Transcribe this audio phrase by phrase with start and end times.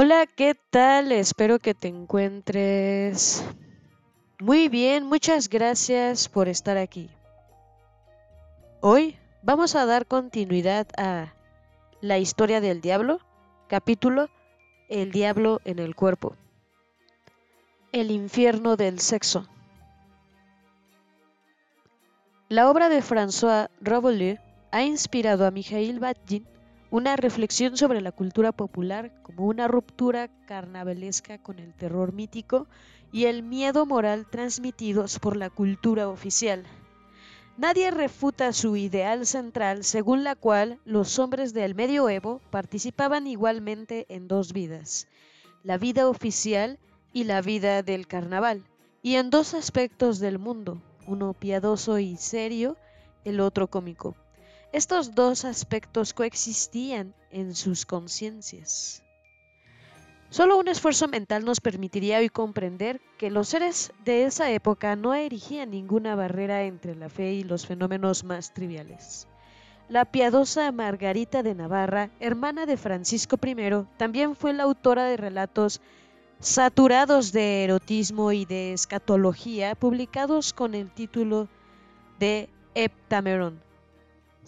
[0.00, 1.10] Hola, ¿qué tal?
[1.10, 3.44] Espero que te encuentres
[4.38, 5.04] muy bien.
[5.04, 7.10] Muchas gracias por estar aquí.
[8.80, 11.34] Hoy vamos a dar continuidad a
[12.00, 13.18] la historia del diablo,
[13.66, 14.30] capítulo
[14.88, 16.36] El diablo en el cuerpo.
[17.90, 19.48] El infierno del sexo.
[22.48, 24.38] La obra de François Rabelais
[24.70, 26.46] ha inspirado a Mikhail Bakhtin
[26.90, 32.66] una reflexión sobre la cultura popular como una ruptura carnavalesca con el terror mítico
[33.12, 36.64] y el miedo moral transmitidos por la cultura oficial.
[37.58, 44.28] Nadie refuta su ideal central según la cual los hombres del medioevo participaban igualmente en
[44.28, 45.08] dos vidas,
[45.64, 46.78] la vida oficial
[47.12, 48.62] y la vida del carnaval,
[49.02, 52.76] y en dos aspectos del mundo, uno piadoso y serio,
[53.24, 54.14] el otro cómico.
[54.72, 59.02] Estos dos aspectos coexistían en sus conciencias.
[60.28, 65.14] Solo un esfuerzo mental nos permitiría hoy comprender que los seres de esa época no
[65.14, 69.26] erigían ninguna barrera entre la fe y los fenómenos más triviales.
[69.88, 75.80] La piadosa Margarita de Navarra, hermana de Francisco I, también fue la autora de relatos
[76.40, 81.48] saturados de erotismo y de escatología, publicados con el título
[82.18, 83.62] de Heptameron,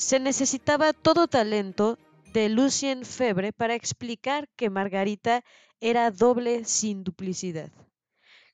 [0.00, 1.98] se necesitaba todo talento
[2.32, 5.44] de Lucien Febre para explicar que Margarita
[5.78, 7.70] era doble sin duplicidad.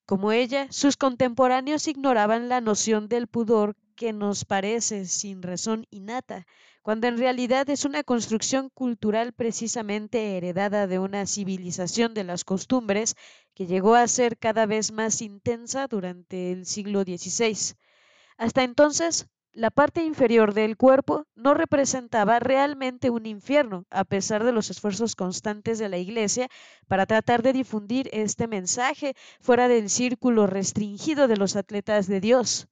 [0.06, 6.48] Como ella, sus contemporáneos ignoraban la noción del pudor que nos parece sin razón innata,
[6.82, 13.14] cuando en realidad es una construcción cultural precisamente heredada de una civilización de las costumbres
[13.54, 17.76] que llegó a ser cada vez más intensa durante el siglo XVI.
[18.36, 24.52] Hasta entonces, la parte inferior del cuerpo no representaba realmente un infierno, a pesar de
[24.52, 26.48] los esfuerzos constantes de la Iglesia
[26.88, 32.68] para tratar de difundir este mensaje fuera del círculo restringido de los atletas de Dios,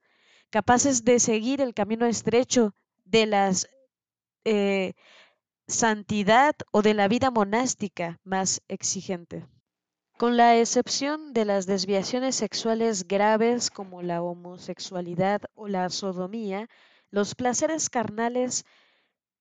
[0.51, 2.75] capaces de seguir el camino estrecho
[3.07, 3.51] de la
[4.45, 4.93] eh,
[5.67, 9.47] santidad o de la vida monástica más exigente.
[10.17, 16.69] Con la excepción de las desviaciones sexuales graves como la homosexualidad o la sodomía,
[17.11, 18.65] los placeres carnales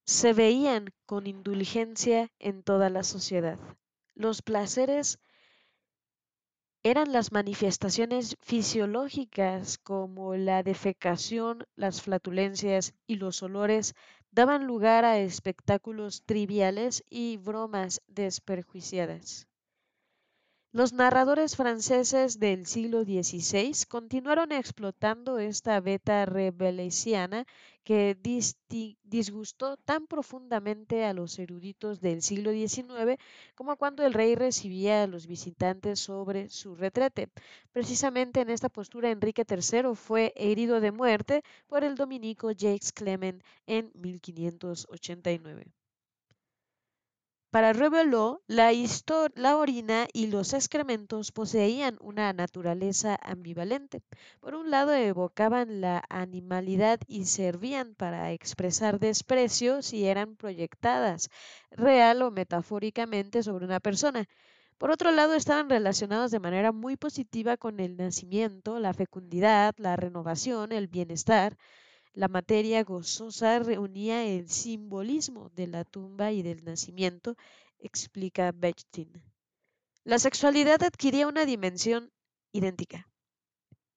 [0.05, 3.59] se veían con indulgencia en toda la sociedad.
[4.15, 5.19] Los placeres
[6.81, 13.93] eran las manifestaciones fisiológicas como la defecación, las flatulencias y los olores
[14.31, 19.47] daban lugar a espectáculos triviales y bromas desperjuiciadas.
[20.75, 27.45] Los narradores franceses del siglo XVI continuaron explotando esta beta rebelesiana
[27.83, 28.17] que
[29.03, 33.21] disgustó tan profundamente a los eruditos del siglo XIX
[33.53, 37.29] como cuando el rey recibía a los visitantes sobre su retrete.
[37.71, 43.43] Precisamente en esta postura Enrique III fue herido de muerte por el dominico Jacques Clement
[43.67, 45.71] en 1589.
[47.53, 48.71] Para Rebelot, la,
[49.35, 54.01] la orina y los excrementos poseían una naturaleza ambivalente.
[54.39, 61.29] Por un lado, evocaban la animalidad y servían para expresar desprecio si eran proyectadas,
[61.69, 64.27] real o metafóricamente, sobre una persona.
[64.79, 69.95] Por otro lado, estaban relacionados de manera muy positiva con el nacimiento, la fecundidad, la
[69.95, 71.55] renovación, el bienestar.
[72.15, 77.35] La materia gozosa reunía el simbolismo de la tumba y del nacimiento,
[77.79, 79.23] explica Bechtin.
[80.03, 82.11] La sexualidad adquiría una dimensión
[82.51, 83.09] idéntica.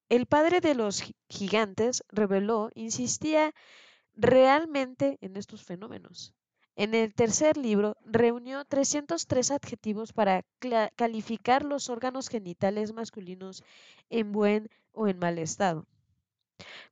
[0.08, 3.52] El padre de los gigantes reveló, insistía
[4.14, 6.32] realmente en estos fenómenos.
[6.74, 10.42] En el tercer libro reunió 303 adjetivos para
[10.96, 13.62] calificar los órganos genitales masculinos
[14.08, 15.86] en buen o en mal estado.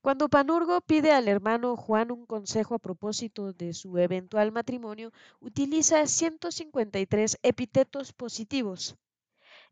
[0.03, 6.07] Cuando Panurgo pide al hermano Juan un consejo a propósito de su eventual matrimonio, utiliza
[6.07, 8.97] 153 epítetos positivos.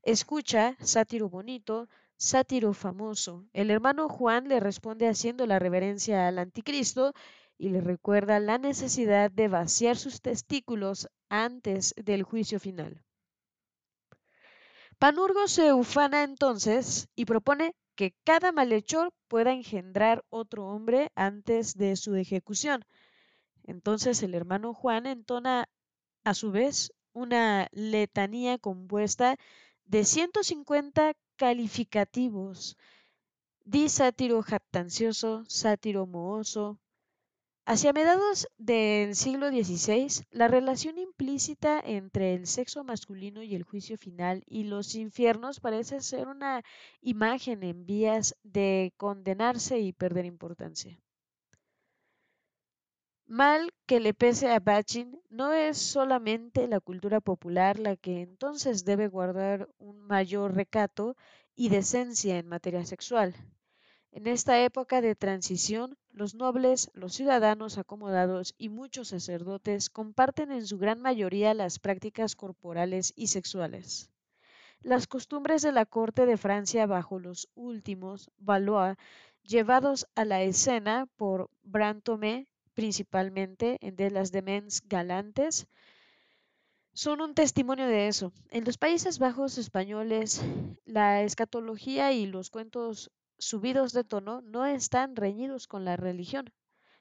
[0.02, 3.44] Escucha, sátiro bonito, sátiro famoso.
[3.52, 7.12] El hermano Juan le responde haciendo la reverencia al anticristo
[7.58, 13.04] y le recuerda la necesidad de vaciar sus testículos antes del juicio final.
[14.98, 21.94] Panurgo se ufana entonces y propone que cada malhechor pueda engendrar otro hombre antes de
[21.94, 22.84] su ejecución.
[23.62, 25.68] Entonces el hermano Juan entona
[26.24, 29.36] a su vez una letanía compuesta
[29.84, 32.76] de 150 calificativos.
[33.64, 36.80] Di sátiro jactancioso, sátiro mohoso,
[37.64, 43.96] Hacia mediados del siglo XVI, la relación implícita entre el sexo masculino y el juicio
[43.98, 46.62] final y los infiernos parece ser una
[47.00, 50.98] imagen en vías de condenarse y perder importancia.
[53.26, 58.84] Mal que le pese a Bachin, no es solamente la cultura popular la que entonces
[58.84, 61.16] debe guardar un mayor recato
[61.54, 63.34] y decencia en materia sexual.
[64.14, 70.66] En esta época de transición, los nobles, los ciudadanos acomodados y muchos sacerdotes comparten en
[70.66, 74.10] su gran mayoría las prácticas corporales y sexuales.
[74.82, 78.98] Las costumbres de la corte de Francia bajo los últimos Valois,
[79.44, 85.66] llevados a la escena por Brantôme, principalmente en de las demens galantes,
[86.92, 88.30] son un testimonio de eso.
[88.50, 90.42] En los Países Bajos españoles,
[90.84, 93.10] la escatología y los cuentos
[93.42, 96.52] subidos de tono no están reñidos con la religión.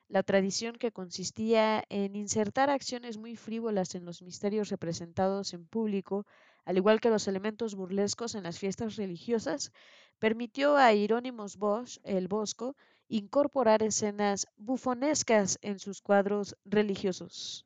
[0.07, 6.25] La tradición que consistía en insertar acciones muy frívolas en los misterios representados en público,
[6.65, 9.71] al igual que los elementos burlescos en las fiestas religiosas,
[10.19, 12.75] permitió a Hieronymus Bosch, el Bosco,
[13.07, 17.65] incorporar escenas bufonescas en sus cuadros religiosos.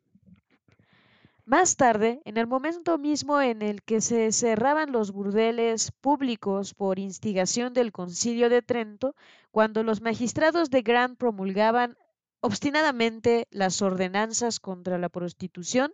[1.47, 6.97] Más tarde, en el momento mismo en el que se cerraban los burdeles públicos por
[6.97, 9.15] instigación del Concilio de Trento,
[9.51, 11.97] cuando los magistrados de Gran promulgaban
[12.39, 15.93] obstinadamente las ordenanzas contra la prostitución,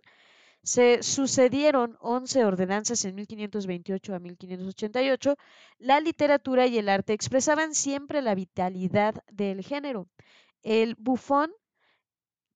[0.62, 5.36] se sucedieron 11 ordenanzas en 1528 a 1588,
[5.78, 10.08] la literatura y el arte expresaban siempre la vitalidad del género.
[10.62, 11.52] El bufón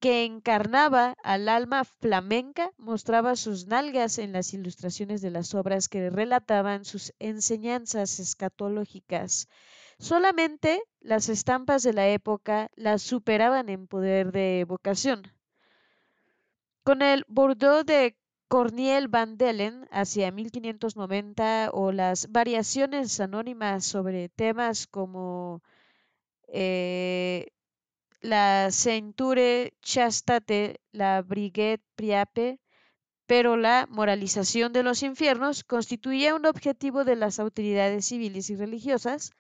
[0.00, 6.10] que encarnaba al alma flamenca, mostraba sus nalgas en las ilustraciones de las obras que
[6.10, 9.48] relataban sus enseñanzas escatológicas.
[9.98, 15.22] Solamente las estampas de la época las superaban en poder de vocación.
[16.84, 18.16] Con el Bordeaux de
[18.48, 25.62] Corniel van Dellen hacia 1590 o las variaciones anónimas sobre temas como
[26.48, 27.48] eh,
[28.20, 32.60] la Ceinture Chastate, la Briguet Priape,
[33.26, 39.32] pero la moralización de los infiernos constituía un objetivo de las autoridades civiles y religiosas,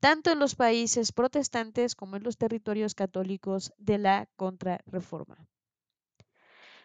[0.00, 5.46] tanto en los países protestantes como en los territorios católicos de la Contrarreforma.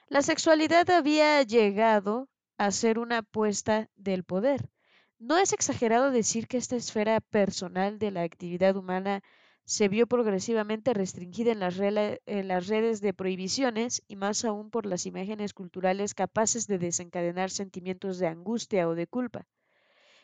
[0.07, 4.69] La sexualidad había llegado a ser una apuesta del poder.
[5.17, 9.21] No es exagerado decir que esta esfera personal de la actividad humana
[9.69, 15.53] se vio progresivamente restringida en las, redes de prohibiciones y más aún por las imágenes
[15.53, 19.45] culturales capaces de desencadenar sentimientos de angustia o de culpa.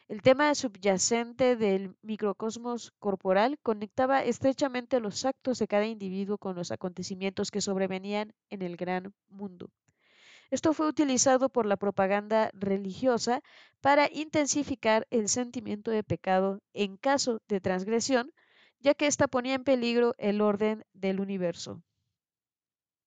[0.08, 6.72] El tema subyacente del microcosmos corporal conectaba estrechamente los actos de cada individuo con los
[6.72, 9.70] acontecimientos que sobrevenían en el gran mundo.
[10.50, 13.44] Esto fue utilizado por la propaganda religiosa
[13.80, 18.32] para intensificar el sentimiento de pecado en caso de transgresión,
[18.86, 21.82] ya que ésta ponía en peligro el orden del universo.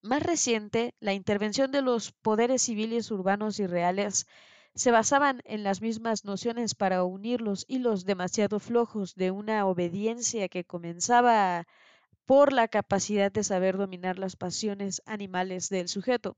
[0.02, 4.26] Más reciente, la intervención de los poderes civiles urbanos y reales
[4.74, 10.48] se basaban en las mismas nociones para unir los hilos demasiado flojos de una obediencia
[10.48, 11.64] que comenzaba
[12.26, 16.36] por la capacidad de saber dominar las pasiones animales del sujeto.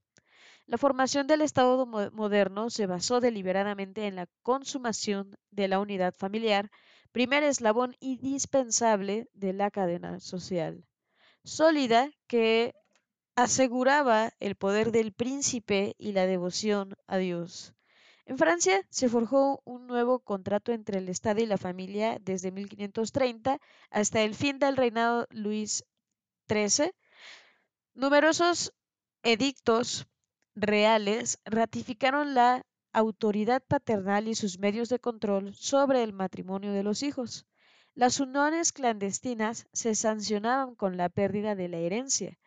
[0.66, 6.70] La formación del Estado moderno se basó deliberadamente en la consumación de la unidad familiar
[7.12, 10.84] primer eslabón indispensable de la cadena social,
[11.44, 12.74] sólida que
[13.36, 17.74] aseguraba el poder del príncipe y la devoción a Dios.
[18.26, 23.58] En Francia se forjó un nuevo contrato entre el Estado y la familia desde 1530
[23.90, 25.84] hasta el fin del reinado Luis
[26.48, 26.92] XIII.
[27.94, 28.72] Numerosos
[29.24, 30.06] edictos
[30.54, 37.02] reales ratificaron la autoridad paternal y sus medios de control sobre el matrimonio de los
[37.02, 37.46] hijos.
[37.94, 42.38] Las uniones clandestinas se sancionaban con la pérdida de la herencia.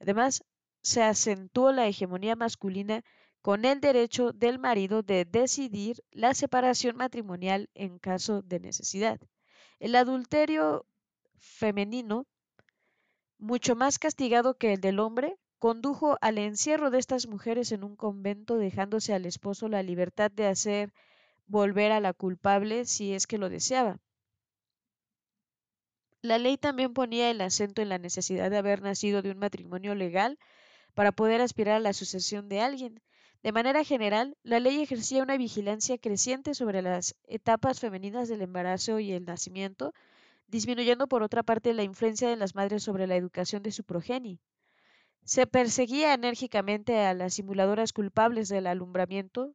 [0.00, 0.44] Además,
[0.82, 3.04] se acentuó la hegemonía masculina
[3.40, 9.20] con el derecho del marido de decidir la separación matrimonial en caso de necesidad.
[9.80, 10.86] El adulterio
[11.38, 12.26] femenino,
[13.38, 17.94] mucho más castigado que el del hombre, condujo al encierro de estas mujeres en un
[17.94, 20.92] convento, dejándose al esposo la libertad de hacer
[21.46, 24.00] volver a la culpable si es que lo deseaba.
[26.20, 29.94] La ley también ponía el acento en la necesidad de haber nacido de un matrimonio
[29.94, 30.36] legal
[30.94, 33.00] para poder aspirar a la sucesión de alguien.
[33.44, 38.98] De manera general, la ley ejercía una vigilancia creciente sobre las etapas femeninas del embarazo
[38.98, 39.94] y el nacimiento,
[40.48, 44.40] disminuyendo por otra parte la influencia de las madres sobre la educación de su progenie.
[45.24, 49.54] Se perseguía enérgicamente a las simuladoras culpables del alumbramiento,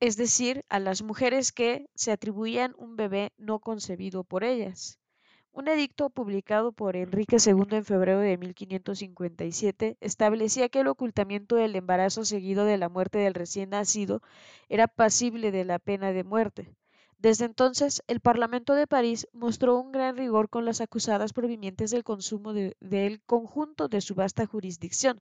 [0.00, 4.98] es decir, a las mujeres que se atribuían un bebé no concebido por ellas.
[5.52, 11.74] Un edicto publicado por Enrique II en febrero de 1557 establecía que el ocultamiento del
[11.74, 14.22] embarazo seguido de la muerte del recién nacido
[14.68, 16.77] era pasible de la pena de muerte.
[17.18, 22.04] Desde entonces, el Parlamento de París mostró un gran rigor con las acusadas provenientes del
[22.04, 25.20] consumo del conjunto de su vasta jurisdicción.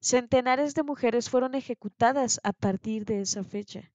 [0.00, 3.90] Centenares de mujeres fueron ejecutadas a partir de esa fecha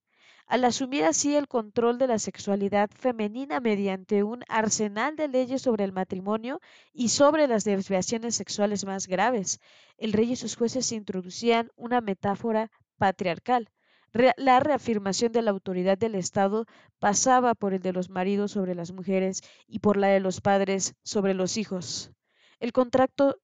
[0.50, 5.84] al asumir así el control de la sexualidad femenina mediante un arsenal de leyes sobre
[5.84, 6.60] el matrimonio
[6.92, 9.60] y sobre las desviaciones sexuales más graves.
[9.98, 13.70] El rey y sus jueces introducían una metáfora patriarcal.
[14.12, 16.66] La reafirmación de la autoridad del Estado
[17.00, 20.96] pasaba por el de los maridos sobre las mujeres y por la de los padres
[21.04, 22.12] sobre los hijos.
[22.60, 23.40] El contrato,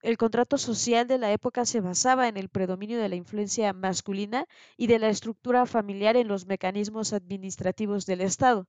[0.58, 4.46] social de la época se basaba en el predominio de la influencia masculina
[4.76, 8.68] y de la estructura familiar en los mecanismos administrativos del Estado.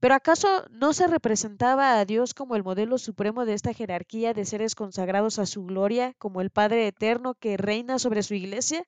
[0.00, 4.44] Pero ¿acaso no se representaba a Dios como el modelo supremo de esta jerarquía de
[4.44, 8.84] seres consagrados a su gloria, como el Padre Eterno que reina sobre su iglesia?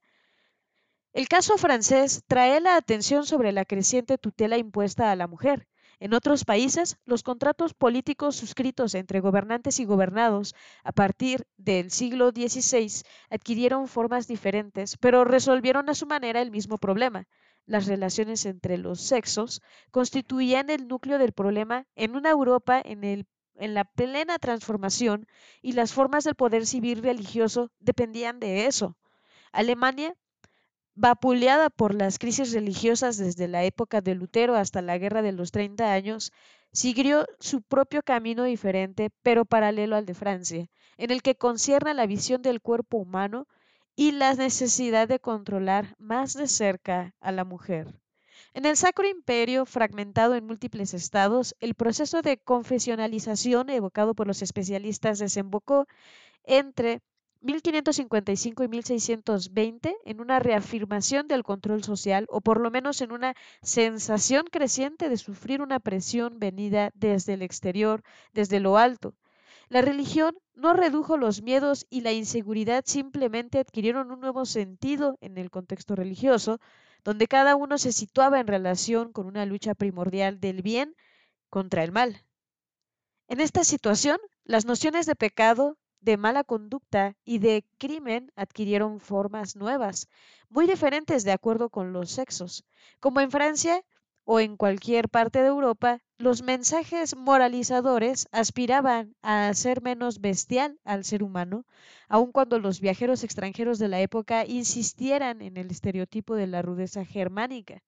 [1.14, 5.68] El caso francés trae la atención sobre la creciente tutela impuesta a la mujer.
[6.00, 12.30] En otros países, los contratos políticos suscritos entre gobernantes y gobernados a partir del siglo
[12.30, 17.28] XVI adquirieron formas diferentes, pero resolvieron a su manera el mismo problema.
[17.66, 23.84] Las relaciones entre los sexos constituían el núcleo del problema en una Europa en, la
[23.84, 25.26] plena transformación
[25.60, 28.96] y las formas del poder civil religioso dependían de eso.
[29.52, 30.16] Alemania
[30.94, 35.50] Vapuleada por las crisis religiosas desde la época de Lutero hasta la Guerra de los
[35.50, 36.32] Treinta Años,
[36.70, 40.68] siguió su propio camino diferente, pero paralelo al de Francia,
[40.98, 43.48] en el que concierne la visión del cuerpo humano
[43.96, 47.94] y la necesidad de controlar más de cerca a la mujer.
[48.52, 54.42] En el Sacro Imperio, fragmentado en múltiples estados, el proceso de confesionalización evocado por los
[54.42, 55.86] especialistas desembocó
[56.44, 57.00] entre
[57.42, 63.34] 1555 y 1620 en una reafirmación del control social o por lo menos en una
[63.62, 69.14] sensación creciente de sufrir una presión venida desde el exterior, desde lo alto.
[69.68, 75.38] La religión no redujo los miedos y la inseguridad simplemente adquirieron un nuevo sentido en
[75.38, 76.60] el contexto religioso,
[77.04, 80.94] donde cada uno se situaba en relación con una lucha primordial del bien
[81.48, 82.22] contra el mal.
[83.28, 89.56] En esta situación, las nociones de pecado, de mala conducta y de crimen adquirieron formas
[89.56, 90.08] nuevas,
[90.50, 92.64] muy diferentes de acuerdo con los sexos.
[93.00, 93.82] Como en Francia
[94.24, 101.04] o en cualquier parte de Europa, los mensajes moralizadores aspiraban a hacer menos bestial al
[101.04, 101.64] ser humano,
[102.08, 107.04] aun cuando los viajeros extranjeros de la época insistieran en el estereotipo de la rudeza
[107.04, 107.82] germánica.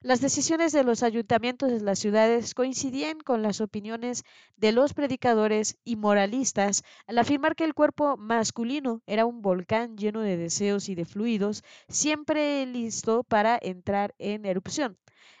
[0.00, 4.22] Las decisiones de los ayuntamientos de las ciudades coincidían con las opiniones
[4.54, 10.20] de los predicadores y moralistas al afirmar que el cuerpo masculino era un volcán lleno
[10.20, 14.96] de deseos y de fluidos, siempre listo para entrar en erupción.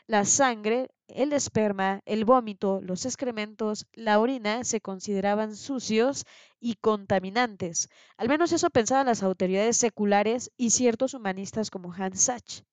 [0.08, 6.24] La sangre, el esperma, el vómito, los excrementos, la orina se consideraban sucios
[6.58, 7.88] y contaminantes.
[8.16, 12.64] Al menos eso pensaban las autoridades seculares y ciertos humanistas como Hans Sachs.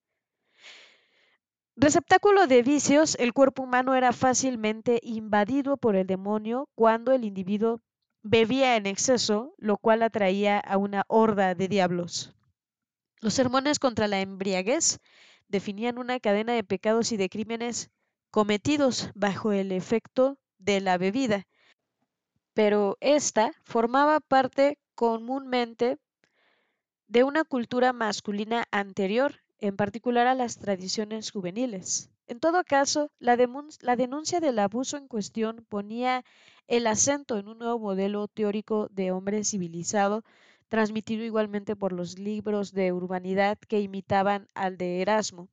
[1.77, 7.81] Receptáculo de vicios, el cuerpo humano era fácilmente invadido por el demonio cuando el individuo
[8.23, 12.33] bebía en exceso, lo cual atraía a una horda de diablos.
[13.19, 14.99] Los sermones contra la embriaguez
[15.49, 17.91] definían una cadena de pecados y de crímenes
[18.31, 21.45] cometidos bajo el efecto de la bebida,
[22.53, 25.97] pero esta formaba parte comúnmente
[27.07, 32.09] de una cultura masculina anterior en particular a las tradiciones juveniles.
[32.27, 36.23] En todo caso, la, denuncia del abuso en cuestión ponía
[36.67, 40.23] el acento en un nuevo modelo teórico de hombre civilizado,
[40.67, 45.49] transmitido igualmente por los libros de urbanidad que imitaban al de Erasmo.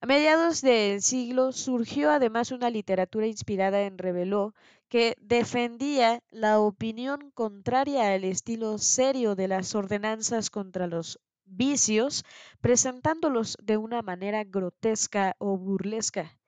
[0.00, 4.54] A mediados del siglo surgió además una literatura inspirada en Rebeló
[4.88, 12.24] que defendía la opinión contraria al estilo serio de las ordenanzas contra los vicios,
[12.60, 16.38] presentándolos de una manera grotesca o burlesca.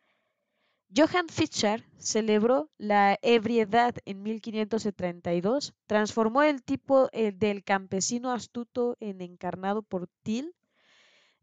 [0.94, 9.20] Johann Fischer celebró la ebriedad en 1532, transformó el tipo eh, del campesino astuto en
[9.20, 10.54] encarnado por Till,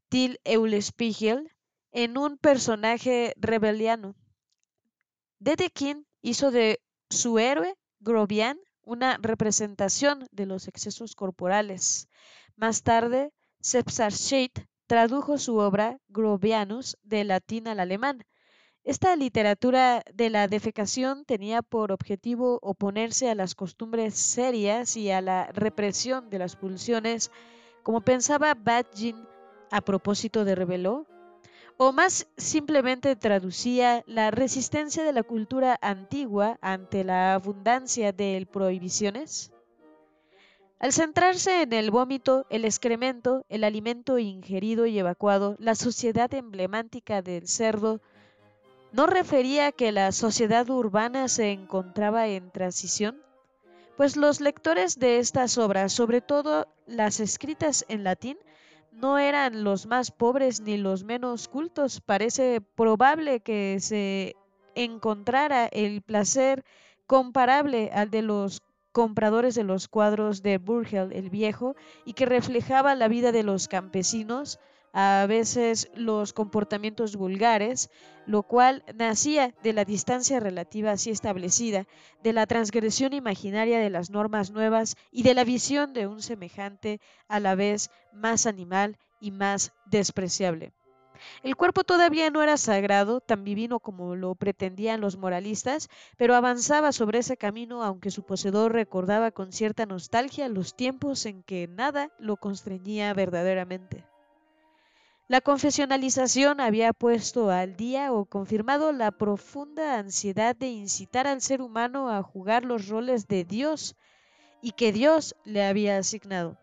[0.08, 1.52] Till Eulenspiegel,
[1.92, 4.16] en un personaje rebeliano.
[5.40, 6.80] Dedekind hizo de
[7.10, 12.08] su héroe, Grobian, una representación de los excesos corporales.
[12.56, 13.32] Más tarde,
[13.64, 14.52] Sepsarschied
[14.88, 18.26] tradujo su obra Grobianus del latín al alemán.
[18.84, 25.22] Esta literatura de la defecación tenía por objetivo oponerse a las costumbres serias y a
[25.22, 27.32] la represión de las pulsiones,
[27.84, 29.16] como pensaba Badgin
[29.72, 31.08] a propósito de Rebeló,
[31.78, 39.54] o más simplemente traducía la resistencia de la cultura antigua ante la abundancia de prohibiciones.
[40.84, 47.22] Al centrarse en el vómito, el excremento, el alimento ingerido y evacuado, la sociedad emblemática
[47.22, 48.02] del cerdo,
[48.92, 53.24] ¿no refería que la sociedad urbana se encontraba en transición?
[53.96, 58.38] Pues los lectores de estas obras, sobre todo las escritas en latín,
[58.92, 62.02] no eran los más pobres ni los menos cultos.
[62.02, 64.36] Parece probable que se
[64.76, 66.66] encontrara el placer
[67.08, 68.62] comparable al de los
[68.94, 73.68] compradores de los cuadros de Burgel el Viejo y que reflejaba la vida de los
[73.68, 74.60] campesinos,
[74.94, 77.90] a veces los comportamientos vulgares,
[78.28, 81.88] lo cual nacía de la distancia relativa así establecida,
[82.22, 87.02] de la transgresión imaginaria de las normas nuevas y de la visión de un semejante
[87.28, 90.72] a la vez más animal y más despreciable.
[91.44, 96.92] El cuerpo todavía no era sagrado, tan divino como lo pretendían los moralistas, pero avanzaba
[96.92, 102.12] sobre ese camino aunque su poseedor recordaba con cierta nostalgia los tiempos en que nada
[102.20, 104.06] lo constreñía verdaderamente.
[105.30, 111.62] La confesionalización había puesto al día o confirmado la profunda ansiedad de incitar al ser
[111.62, 113.96] humano a jugar los roles de Dios
[114.62, 116.58] y que Dios le había asignado.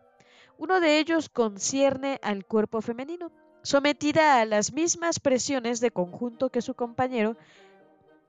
[0.57, 3.31] Uno de ellos concierne al cuerpo femenino.
[3.63, 7.37] Sometida a las mismas presiones de conjunto que su compañero,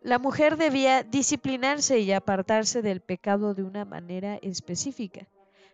[0.02, 5.26] la mujer debía disciplinarse y apartarse del pecado de una manera específica.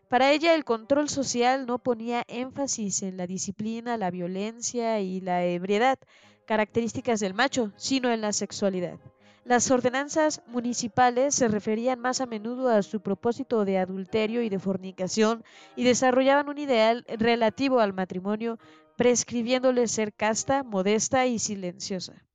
[0.08, 5.44] Para ella el control social no ponía énfasis en la disciplina, la violencia y la
[5.44, 5.98] ebriedad,
[6.46, 8.98] características del macho, sino en la sexualidad.
[9.44, 14.58] Las ordenanzas municipales se referían más a menudo a su propósito de adulterio y de
[14.58, 15.42] fornicación
[15.74, 18.58] y desarrollaban un ideal relativo al matrimonio,
[18.98, 22.26] prescribiéndole ser casta, modesta y silenciosa.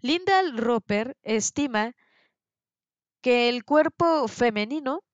[0.00, 1.94] Lindal Roper estima
[3.20, 5.04] que el cuerpo femenino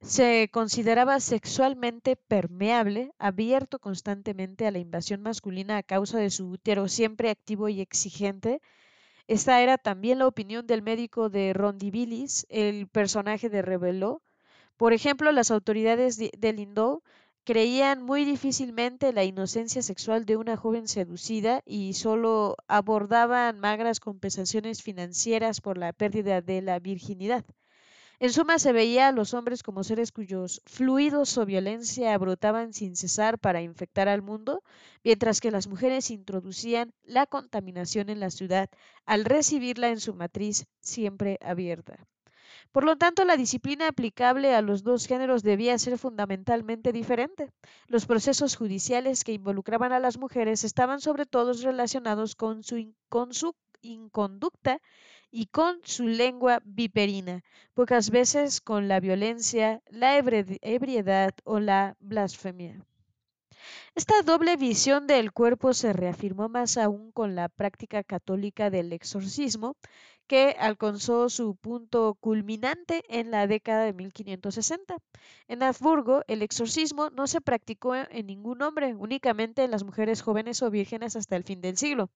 [0.00, 6.88] se consideraba sexualmente permeable, abierto constantemente a la invasión masculina a causa de su útero
[6.88, 8.62] siempre activo y exigente.
[9.26, 14.22] Esta era también la opinión del médico de Rondibilis, el personaje de Rebeló.
[14.78, 17.02] Por ejemplo, las autoridades de Lindau
[17.46, 24.82] creían muy difícilmente la inocencia sexual de una joven seducida y solo abordaban magras compensaciones
[24.82, 27.44] financieras por la pérdida de la virginidad.
[28.18, 32.96] En suma, se veía a los hombres como seres cuyos fluidos o violencia brotaban sin
[32.96, 34.64] cesar para infectar al mundo,
[35.04, 38.68] mientras que las mujeres introducían la contaminación en la ciudad
[39.04, 42.08] al recibirla en su matriz siempre abierta.
[42.76, 47.50] Por lo tanto, la disciplina aplicable a los dos géneros debía ser fundamentalmente diferente.
[47.86, 53.30] Los procesos judiciales que involucraban a las mujeres estaban sobre todo relacionados con su, con
[53.80, 54.82] inconducta
[55.30, 62.84] y con su lengua viperina, pocas veces con la violencia, la ebriedad o la blasfemia.
[63.94, 69.76] Esta doble visión del cuerpo se reafirmó más aún con la práctica católica del exorcismo,
[70.26, 74.96] que alcanzó su punto culminante en la década de 1560.
[75.48, 80.62] En Habsburgo, el exorcismo no se practicó en ningún hombre, únicamente en las mujeres jóvenes
[80.62, 82.10] o vírgenes hasta el fin del siglo.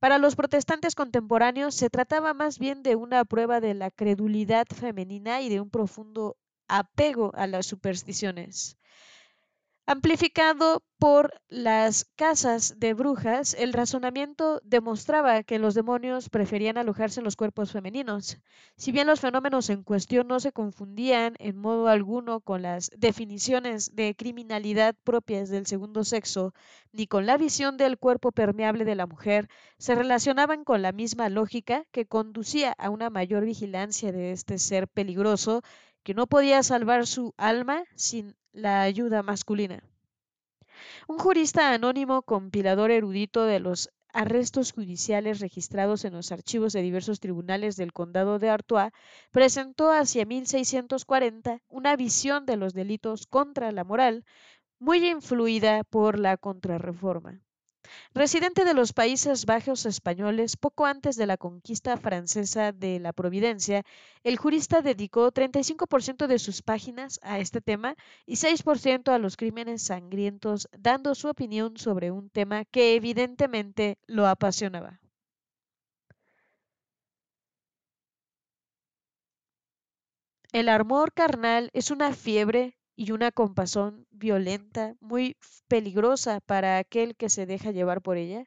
[0.00, 5.42] Para los protestantes contemporáneos se trataba más bien de una prueba de la credulidad femenina
[5.42, 6.36] y de un profundo
[6.68, 8.79] apego a las supersticiones.
[9.86, 17.24] Amplificado por las casas de brujas, el razonamiento demostraba que los demonios preferían alojarse en
[17.24, 18.38] los cuerpos femeninos.
[18.76, 23.96] Si bien los fenómenos en cuestión no se confundían en modo alguno con las definiciones
[23.96, 26.54] de criminalidad propias del segundo sexo,
[26.92, 31.28] ni con la visión del cuerpo permeable de la mujer, se relacionaban con la misma
[31.30, 35.62] lógica que conducía a una mayor vigilancia de este ser peligroso
[36.02, 39.82] que no podía salvar su alma sin la ayuda masculina.
[41.08, 47.20] Un jurista anónimo, compilador erudito de los arrestos judiciales registrados en los archivos de diversos
[47.20, 48.92] tribunales del condado de Artois,
[49.30, 54.24] presentó hacia 1640 una visión de los delitos contra la moral
[54.78, 57.40] muy influida por la contrarreforma.
[58.14, 63.84] Residente de los Países Bajos españoles poco antes de la conquista francesa de la Providencia,
[64.24, 69.82] el jurista dedicó 35% de sus páginas a este tema y 6% a los crímenes
[69.82, 75.00] sangrientos, dando su opinión sobre un tema que evidentemente lo apasionaba.
[80.52, 85.34] El amor carnal es una fiebre y una compasión violenta, muy
[85.68, 88.44] peligrosa para aquel que se deja llevar por ella.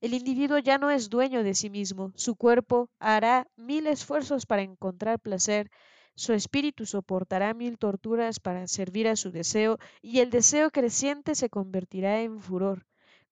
[0.00, 4.62] El individuo ya no es dueño de sí mismo, su cuerpo hará mil esfuerzos para
[4.62, 5.70] encontrar placer,
[6.16, 11.48] su espíritu soportará mil torturas para servir a su deseo, y el deseo creciente se
[11.48, 12.86] convertirá en furor.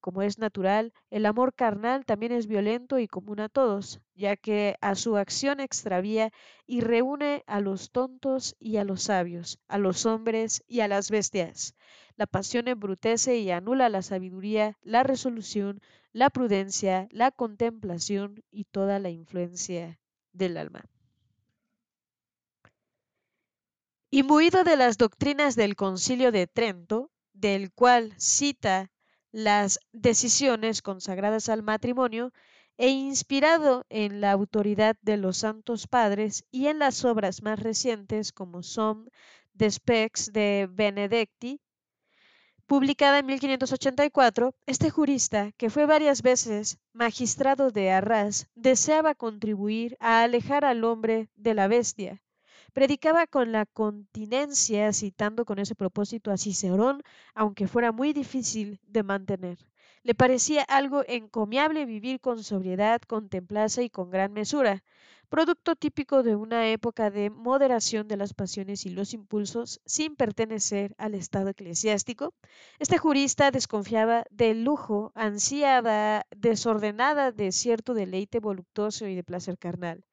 [0.04, 4.76] Como es natural, el amor carnal también es violento y común a todos, ya que
[4.82, 6.30] a su acción extravía
[6.66, 11.10] y reúne a los tontos y a los sabios, a los hombres y a las
[11.10, 11.74] bestias.
[12.16, 15.80] La pasión embrutece y anula la sabiduría, la resolución,
[16.12, 19.98] la prudencia, la contemplación y toda la influencia
[20.34, 20.84] del alma.
[24.10, 28.90] Imbuido de las doctrinas del Concilio de Trento, del cual cita
[29.34, 32.32] las decisiones consagradas al matrimonio
[32.78, 38.32] e inspirado en la autoridad de los santos padres y en las obras más recientes
[38.32, 39.10] como son
[39.56, 41.60] The Specs de Benedicti,
[42.66, 50.22] publicada en 1584, este jurista, que fue varias veces magistrado de Arras, deseaba contribuir a
[50.22, 52.23] alejar al hombre de la bestia
[52.74, 59.04] Predicaba con la continencia, citando con ese propósito a Cicerón, aunque fuera muy difícil de
[59.04, 59.58] mantener.
[60.02, 64.82] Le parecía algo encomiable vivir con sobriedad, con templaza y con gran mesura,
[65.28, 70.96] producto típico de una época de moderación de las pasiones y los impulsos sin pertenecer
[70.98, 72.34] al estado eclesiástico.
[72.80, 80.04] Este jurista desconfiaba del lujo, ansiada, desordenada de cierto deleite voluptuoso y de placer carnal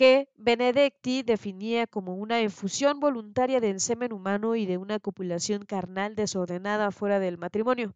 [0.00, 6.14] que Benedicti definía como una infusión voluntaria del semen humano y de una copulación carnal
[6.14, 7.94] desordenada fuera del matrimonio.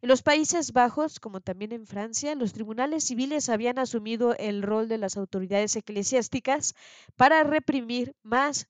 [0.00, 4.88] En los Países Bajos, como también en Francia, los tribunales civiles habían asumido el rol
[4.88, 6.74] de las autoridades eclesiásticas
[7.14, 8.66] para reprimir más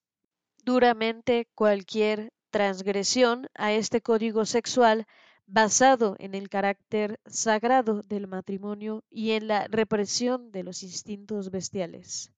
[0.64, 5.06] duramente cualquier transgresión a este código sexual
[5.46, 12.34] basado en el carácter sagrado del matrimonio y en la represión de los instintos bestiales.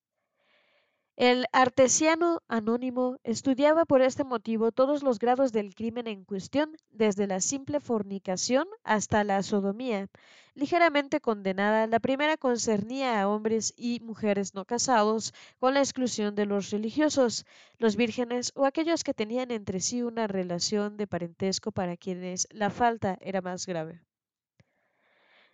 [1.17, 7.25] El artesiano anónimo estudiaba por este motivo todos los grados del crimen en cuestión, desde
[7.25, 10.09] la simple fornicación hasta la sodomía.
[10.53, 16.45] Ligeramente condenada, la primera concernía a hombres y mujeres no casados, con la exclusión de
[16.45, 17.47] los religiosos,
[17.79, 22.69] los vírgenes o aquellos que tenían entre sí una relación de parentesco para quienes la
[22.69, 24.06] falta era más grave.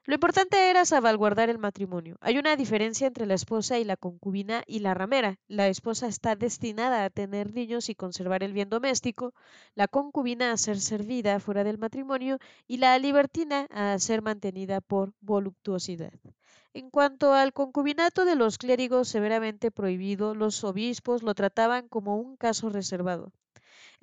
[0.05, 2.17] Lo importante era salvaguardar el matrimonio.
[2.19, 5.39] Hay una diferencia entre la esposa y la concubina y la ramera.
[5.47, 9.33] La esposa está destinada a tener niños y conservar el bien doméstico,
[9.75, 12.37] la concubina a ser servida fuera del matrimonio
[12.67, 16.13] y la libertina a ser mantenida por voluptuosidad.
[16.73, 22.35] En cuanto al concubinato de los clérigos severamente prohibido, los obispos lo trataban como un
[22.35, 23.31] caso reservado.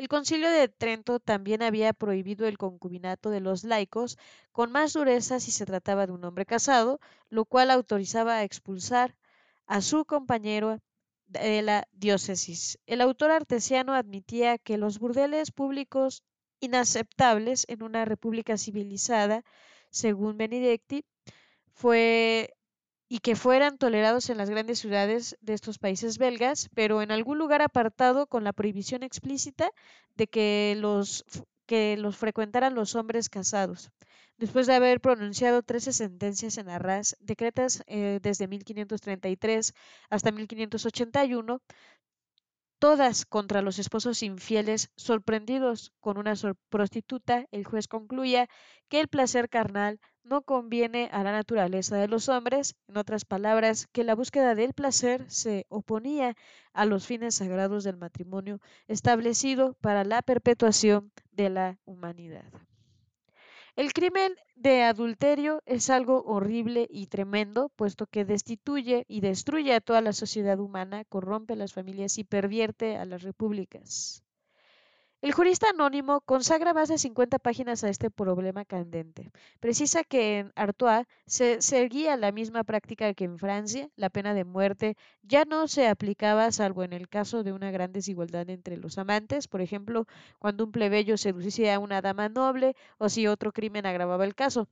[0.00, 4.16] El concilio de Trento también había prohibido el concubinato de los laicos
[4.50, 9.14] con más dureza si se trataba de un hombre casado, lo cual autorizaba a expulsar
[9.66, 10.80] a su compañero
[11.26, 12.78] de la diócesis.
[12.86, 16.24] El autor artesiano admitía que los burdeles públicos
[16.60, 19.44] inaceptables en una república civilizada,
[19.90, 21.04] según Benedicti,
[21.74, 22.54] fue
[23.12, 27.38] y que fueran tolerados en las grandes ciudades de estos países belgas, pero en algún
[27.38, 29.72] lugar apartado con la prohibición explícita
[30.14, 31.24] de que los,
[31.66, 33.90] que los frecuentaran los hombres casados.
[34.38, 39.74] Después de haber pronunciado 13 sentencias en Arras, decretas eh, desde 1533
[40.08, 41.60] hasta 1581,
[42.80, 46.34] todas contra los esposos infieles sorprendidos con una
[46.70, 48.48] prostituta, el juez concluía
[48.88, 53.86] que el placer carnal no conviene a la naturaleza de los hombres, en otras palabras,
[53.92, 56.34] que la búsqueda del placer se oponía
[56.72, 62.50] a los fines sagrados del matrimonio establecido para la perpetuación de la humanidad.
[63.80, 69.80] El crimen de adulterio es algo horrible y tremendo, puesto que destituye y destruye a
[69.80, 74.22] toda la sociedad humana, corrompe a las familias y pervierte a las repúblicas.
[75.22, 79.30] El jurista anónimo consagra más de 50 páginas a este problema candente.
[79.60, 84.44] Precisa que en Artois se seguía la misma práctica que en Francia, la pena de
[84.44, 88.96] muerte ya no se aplicaba salvo en el caso de una gran desigualdad entre los
[88.96, 90.06] amantes, por ejemplo,
[90.38, 94.68] cuando un plebeyo seducía a una dama noble o si otro crimen agravaba el caso.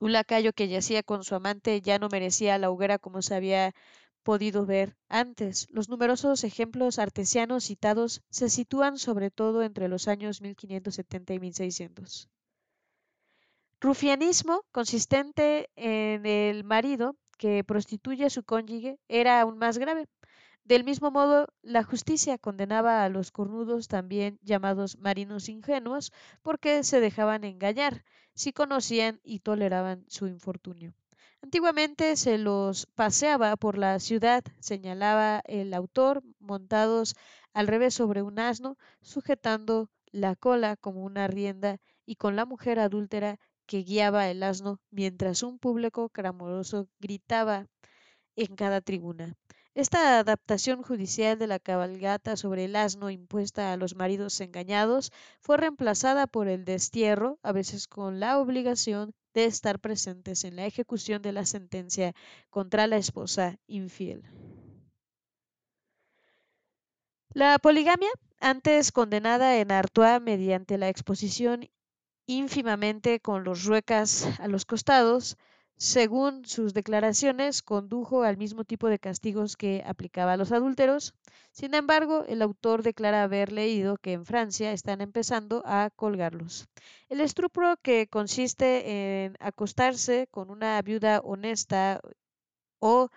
[0.00, 3.74] Un lacayo que yacía con su amante ya no merecía la hoguera como se había
[4.22, 5.66] podido ver antes.
[5.70, 12.28] Los numerosos ejemplos artesianos citados se sitúan sobre todo entre los años 1570 y 1600.
[13.80, 20.06] Rufianismo consistente en el marido que prostituye a su cónyuge era aún más grave.
[20.64, 27.00] Del mismo modo, la justicia condenaba a los cornudos, también llamados marinos ingenuos, porque se
[27.00, 28.04] dejaban engañar
[28.34, 30.94] si conocían y toleraban su infortunio.
[31.42, 37.14] Antiguamente se los paseaba por la ciudad, señalaba el autor, montados
[37.52, 42.78] al revés sobre un asno, sujetando la cola como una rienda y con la mujer
[42.78, 47.66] adúltera que guiaba el asno mientras un público clamoroso gritaba
[48.36, 49.34] en cada tribuna.
[49.74, 55.56] Esta adaptación judicial de la cabalgata sobre el asno impuesta a los maridos engañados fue
[55.56, 61.22] reemplazada por el destierro, a veces con la obligación de estar presentes en la ejecución
[61.22, 62.14] de la sentencia
[62.50, 64.22] contra la esposa infiel.
[67.34, 71.70] La poligamia, antes condenada en Artois mediante la exposición
[72.26, 75.38] ínfimamente con los ruecas a los costados,
[75.82, 81.12] según sus declaraciones, condujo al mismo tipo de castigos que aplicaba a los adúlteros.
[81.50, 86.68] Sin embargo, el autor declara haber leído que en Francia están empezando a colgarlos.
[87.08, 92.00] El estupro, que consiste en acostarse con una viuda honesta
[92.78, 93.08] o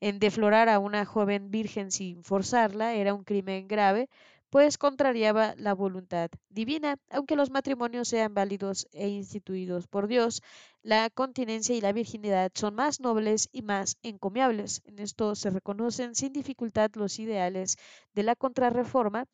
[0.00, 4.08] en deflorar a una joven virgen sin forzarla, era un crimen grave,
[4.54, 6.96] pues contrariaba la voluntad divina.
[7.10, 10.42] Aunque los matrimonios sean válidos e instituidos por Dios,
[10.80, 14.80] la continencia y la virginidad son más nobles y más encomiables.
[14.84, 17.78] En esto se reconocen sin dificultad los ideales
[18.14, 19.26] de la contrarreforma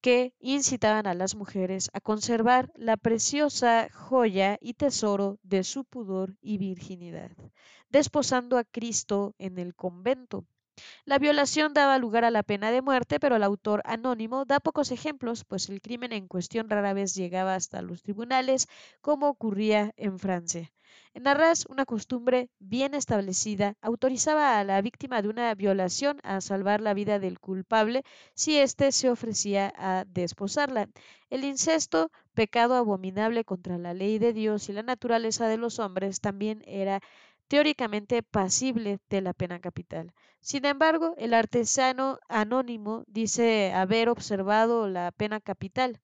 [0.00, 6.34] que incitaban a las mujeres a conservar la preciosa joya y tesoro de su pudor
[6.40, 7.30] y virginidad,
[7.90, 10.46] desposando a Cristo en el convento.
[11.04, 14.90] La violación daba lugar a la pena de muerte, pero el autor anónimo da pocos
[14.90, 18.68] ejemplos, pues el crimen en cuestión rara vez llegaba hasta los tribunales,
[19.00, 20.70] como ocurría en Francia.
[21.14, 26.80] En Arras, una costumbre bien establecida autorizaba a la víctima de una violación a salvar
[26.80, 28.02] la vida del culpable
[28.34, 30.88] si éste se ofrecía a desposarla.
[31.28, 36.20] El incesto, pecado abominable contra la ley de Dios y la naturaleza de los hombres,
[36.20, 37.00] también era
[37.50, 40.14] teóricamente pasible de la pena capital.
[40.40, 46.00] Sin embargo, el artesano anónimo dice haber observado la pena capital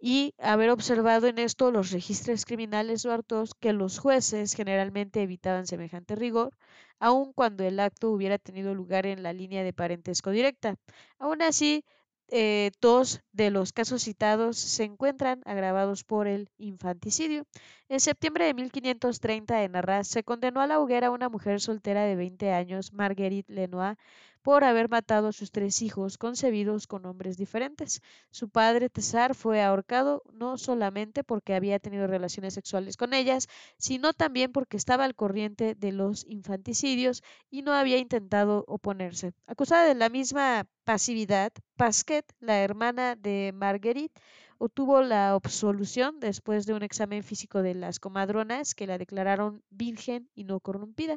[0.00, 5.66] y haber observado en esto los registros criminales o hartos que los jueces generalmente evitaban
[5.66, 6.54] semejante rigor,
[6.98, 10.76] aun cuando el acto hubiera tenido lugar en la línea de parentesco directa.
[11.18, 11.84] Aún así,
[12.30, 17.44] eh, dos de los casos citados se encuentran agravados por el infanticidio.
[17.88, 22.04] En septiembre de 1530 en Arras se condenó a la hoguera a una mujer soltera
[22.04, 23.96] de 20 años, Marguerite Lenoir,
[24.42, 28.02] por haber matado a sus tres hijos concebidos con hombres diferentes.
[28.30, 34.12] Su padre, Tesar, fue ahorcado no solamente porque había tenido relaciones sexuales con ellas, sino
[34.12, 39.32] también porque estaba al corriente de los infanticidios y no había intentado oponerse.
[39.46, 44.20] Acusada de la misma pasividad, Pasquet, la hermana de Marguerite,
[44.58, 50.28] obtuvo la absolución después de un examen físico de las comadronas que la declararon virgen
[50.34, 51.16] y no corrompida.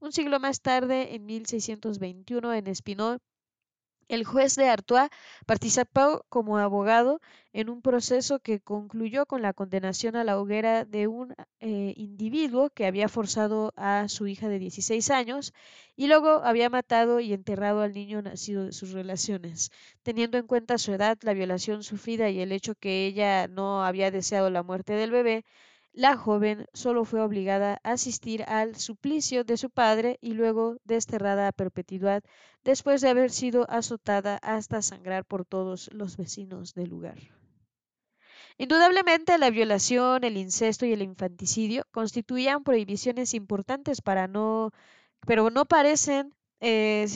[0.00, 3.18] Un siglo más tarde, en 1621, en Espinol,
[4.08, 5.10] el juez de Artois
[5.46, 7.20] participó como abogado
[7.52, 12.70] en un proceso que concluyó con la condenación a la hoguera de un eh, individuo
[12.70, 15.52] que había forzado a su hija de 16 años
[15.94, 19.70] y luego había matado y enterrado al niño nacido de sus relaciones.
[20.02, 24.10] Teniendo en cuenta su edad, la violación sufrida y el hecho que ella no había
[24.10, 25.44] deseado la muerte del bebé,
[25.98, 31.48] la joven solo fue obligada a asistir al suplicio de su padre y luego desterrada
[31.48, 32.22] a perpetuidad
[32.62, 37.18] después de haber sido azotada hasta sangrar por todos los vecinos del lugar.
[38.58, 44.70] Indudablemente la violación, el incesto y el infanticidio constituían prohibiciones importantes para no,
[45.26, 47.08] pero no parecen eh,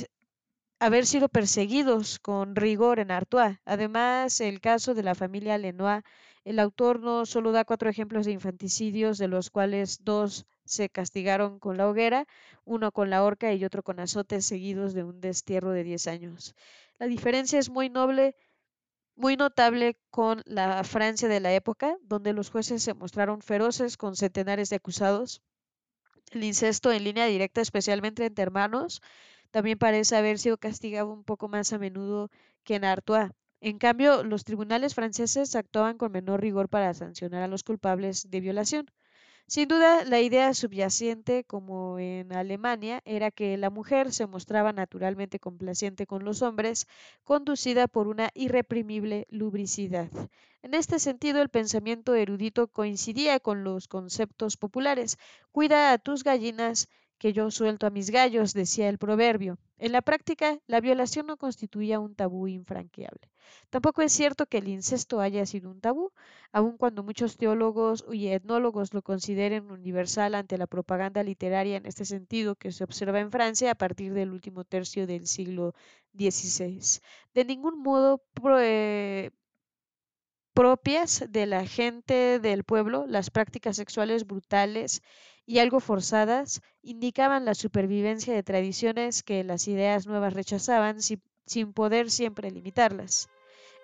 [0.80, 3.58] haber sido perseguidos con rigor en Artois.
[3.64, 6.02] Además, el caso de la familia Lenoir
[6.44, 11.58] el autor no solo da cuatro ejemplos de infanticidios, de los cuales dos se castigaron
[11.58, 12.26] con la hoguera,
[12.64, 16.54] uno con la horca y otro con azotes seguidos de un destierro de 10 años.
[16.98, 18.36] La diferencia es muy noble,
[19.16, 24.16] muy notable con la Francia de la época, donde los jueces se mostraron feroces con
[24.16, 25.42] centenares de acusados.
[26.32, 29.02] El incesto en línea directa, especialmente entre hermanos,
[29.50, 32.30] también parece haber sido castigado un poco más a menudo
[32.64, 33.30] que en Artois.
[33.62, 38.40] En cambio, los tribunales franceses actuaban con menor rigor para sancionar a los culpables de
[38.40, 38.90] violación.
[39.46, 45.38] Sin duda, la idea subyacente, como en Alemania, era que la mujer se mostraba naturalmente
[45.38, 46.86] complaciente con los hombres,
[47.24, 50.10] conducida por una irreprimible lubricidad.
[50.62, 55.18] En este sentido, el pensamiento erudito coincidía con los conceptos populares.
[55.52, 56.88] Cuida a tus gallinas,
[57.22, 59.56] que yo suelto a mis gallos, decía el proverbio.
[59.78, 63.30] En la práctica, la violación no constituía un tabú infranqueable.
[63.70, 66.10] Tampoco es cierto que el incesto haya sido un tabú,
[66.50, 72.04] aun cuando muchos teólogos y etnólogos lo consideren universal ante la propaganda literaria en este
[72.04, 75.74] sentido que se observa en Francia a partir del último tercio del siglo
[76.18, 77.00] XVI.
[77.34, 78.20] De ningún modo
[78.58, 79.30] eh,
[80.54, 85.02] propias de la gente del pueblo, las prácticas sexuales brutales
[85.46, 92.10] y algo forzadas indicaban la supervivencia de tradiciones que las ideas nuevas rechazaban sin poder
[92.10, 93.28] siempre limitarlas.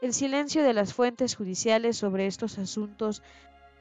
[0.01, 3.23] El silencio de las fuentes judiciales sobre estos asuntos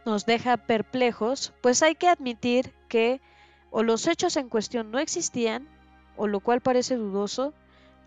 [0.06, 3.22] nos deja perplejos, pues hay que admitir que
[3.70, 5.68] o los hechos en cuestión no existían,
[6.16, 7.54] o lo cual parece dudoso,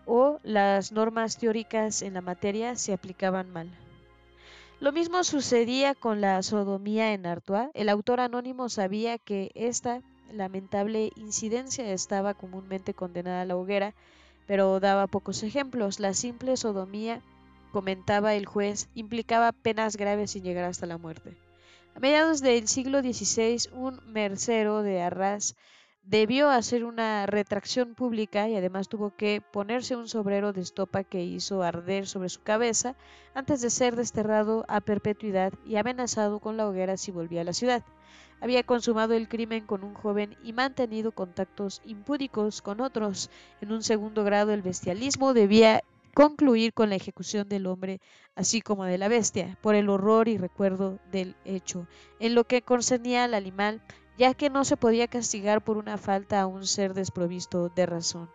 [0.05, 3.69] o las normas teóricas en la materia se aplicaban mal.
[4.81, 7.69] Lo mismo sucedía con la sodomía en Artois.
[7.75, 10.01] El autor anónimo sabía que esta
[10.33, 13.93] lamentable incidencia estaba comúnmente condenada a la hoguera,
[14.47, 15.99] pero daba pocos ejemplos.
[15.99, 17.21] La simple sodomía,
[17.71, 21.37] comentaba el juez, implicaba penas graves sin llegar hasta la muerte.
[21.93, 25.55] A mediados del siglo XVI, un mercero de Arras
[26.03, 31.23] debió hacer una retracción pública y además tuvo que ponerse un sobrero de estopa que
[31.23, 32.95] hizo arder sobre su cabeza
[33.33, 37.53] antes de ser desterrado a perpetuidad y amenazado con la hoguera si volvía a la
[37.53, 37.83] ciudad.
[38.41, 43.29] Había consumado el crimen con un joven y mantenido contactos impúdicos con otros.
[43.61, 45.83] En un segundo grado el bestialismo debía
[46.15, 48.01] concluir con la ejecución del hombre
[48.35, 51.87] así como de la bestia, por el horror y recuerdo del hecho.
[52.19, 53.81] En lo que concernía al animal,
[54.21, 58.29] ya que no se podía castigar por una falta a un ser desprovisto de razón.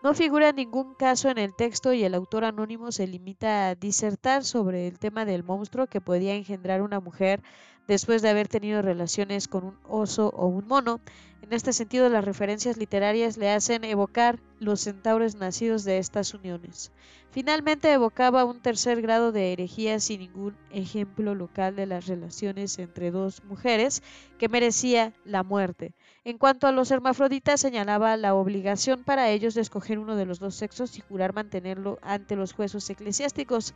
[0.00, 4.44] No figura ningún caso en el texto y el autor anónimo se limita a disertar
[4.44, 7.42] sobre el tema del monstruo que podía engendrar una mujer
[7.86, 11.00] después de haber tenido relaciones con un oso o un mono.
[11.42, 16.90] En este sentido, las referencias literarias le hacen evocar los centauros nacidos de estas uniones.
[17.32, 23.10] Finalmente evocaba un tercer grado de herejía sin ningún ejemplo local de las relaciones entre
[23.10, 24.02] dos mujeres
[24.38, 25.94] que merecía la muerte.
[26.22, 30.38] En cuanto a los hermafroditas, señalaba la obligación para ellos de escoger uno de los
[30.38, 33.74] dos sexos y jurar mantenerlo ante los jueces eclesiásticos.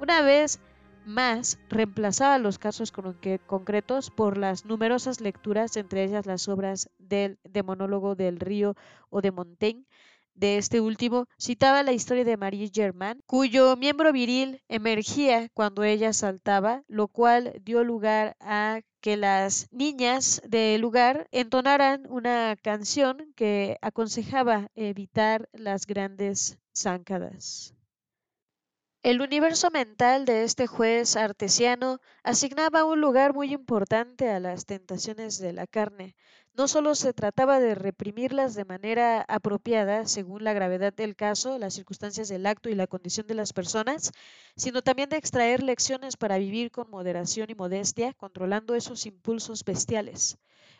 [0.00, 0.58] Una vez
[1.06, 8.14] más reemplazaba los casos concretos por las numerosas lecturas, entre ellas las obras del demonólogo
[8.16, 8.74] del río
[9.08, 9.86] o de Montaigne.
[10.34, 16.12] De este último citaba la historia de Marie Germain, cuyo miembro viril emergía cuando ella
[16.12, 23.78] saltaba, lo cual dio lugar a que las niñas del lugar entonaran una canción que
[23.80, 27.75] aconsejaba evitar las grandes záncadas.
[29.06, 35.38] El universo mental de este juez artesiano asignaba un lugar muy importante a las tentaciones
[35.38, 36.16] de la carne.
[36.54, 41.74] No solo se trataba de reprimirlas de manera apropiada según la gravedad del caso, las
[41.74, 44.10] circunstancias del acto y la condición de las personas,
[44.56, 50.36] sino también de extraer lecciones para vivir con moderación y modestia, controlando esos impulsos bestiales.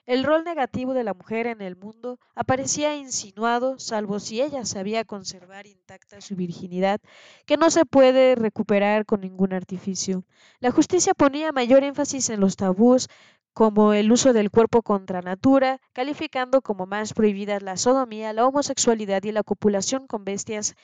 [0.07, 5.05] El rol negativo de la mujer en el mundo aparecía insinuado, salvo si ella sabía
[5.05, 7.01] conservar intacta su virginidad,
[7.45, 10.25] que no se puede recuperar con ningún artificio.
[10.61, 13.09] La justicia ponía mayor énfasis en los tabús
[13.53, 19.25] como el uso del cuerpo contra natura, calificando como más prohibidas la sodomía, la homosexualidad
[19.25, 20.77] y la copulación con bestias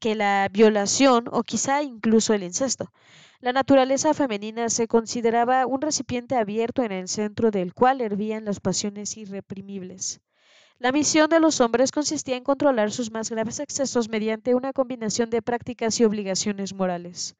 [0.00, 2.90] que la violación o quizá incluso el incesto.
[3.44, 8.58] La naturaleza femenina se consideraba un recipiente abierto en el centro del cual hervían las
[8.58, 10.22] pasiones irreprimibles.
[10.78, 15.28] La misión de los hombres consistía en controlar sus más graves excesos mediante una combinación
[15.28, 17.36] de prácticas y obligaciones morales.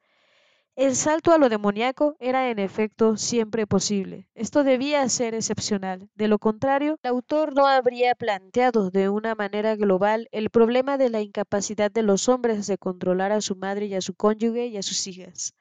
[0.75, 4.27] El salto a lo demoníaco era en efecto siempre posible.
[4.35, 6.11] Esto debía ser excepcional.
[6.13, 11.09] De lo contrario, el autor no habría planteado de una manera global el problema de
[11.09, 14.77] la incapacidad de los hombres de controlar a su madre y a su cónyuge y
[14.77, 15.55] a sus hijas.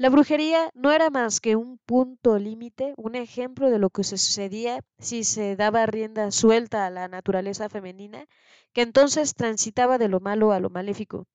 [0.00, 4.80] La brujería no era más que un punto límite, un ejemplo de lo que sucedía
[4.98, 8.24] si se daba rienda suelta a la naturaleza femenina,
[8.72, 11.26] que entonces transitaba de lo malo a lo maléfico.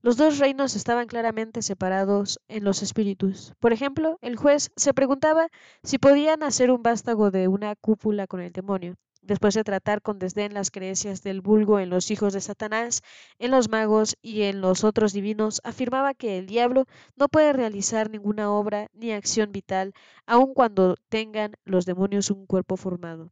[0.00, 3.52] Los dos reinos estaban claramente separados en los espíritus.
[3.60, 5.48] Por ejemplo, el juez se preguntaba
[5.82, 8.96] si podían hacer un vástago de una cúpula con el demonio.
[9.26, 13.02] Después de tratar con desdén las creencias del vulgo en los hijos de Satanás,
[13.38, 18.10] en los magos y en los otros divinos, afirmaba que el diablo no puede realizar
[18.10, 19.92] ninguna obra ni acción vital,
[20.26, 23.30] aun cuando tengan los demonios un cuerpo formado.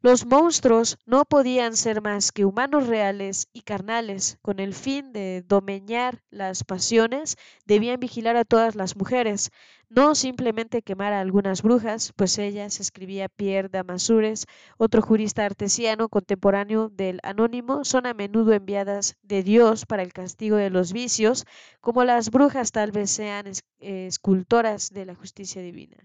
[0.00, 4.38] Los monstruos no podían ser más que humanos reales y carnales.
[4.42, 7.36] Con el fin de domeñar las pasiones,
[7.66, 9.50] debían vigilar a todas las mujeres,
[9.88, 14.46] no simplemente quemar a algunas brujas, pues ellas, escribía Pierre Damasures,
[14.76, 20.56] otro jurista artesiano contemporáneo del anónimo, son a menudo enviadas de Dios para el castigo
[20.56, 21.44] de los vicios,
[21.80, 25.96] como las brujas tal vez sean escultoras de la justicia divina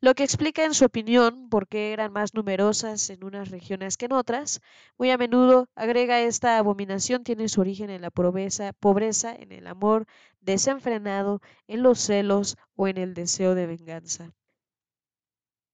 [0.00, 4.06] lo que explica en su opinión por qué eran más numerosas en unas regiones que
[4.06, 4.60] en otras.
[4.98, 9.66] Muy a menudo agrega esta abominación tiene su origen en la pobreza, pobreza, en el
[9.66, 10.06] amor
[10.40, 14.32] desenfrenado, en los celos o en el deseo de venganza.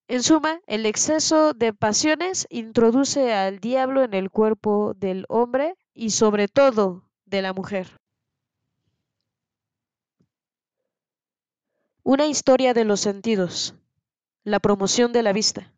[0.09, 6.11] En suma, el exceso de pasiones introduce al diablo en el cuerpo del hombre y
[6.11, 7.99] sobre todo de la mujer.
[12.09, 13.75] Una historia de los sentidos.
[14.43, 15.75] La promoción de la vista.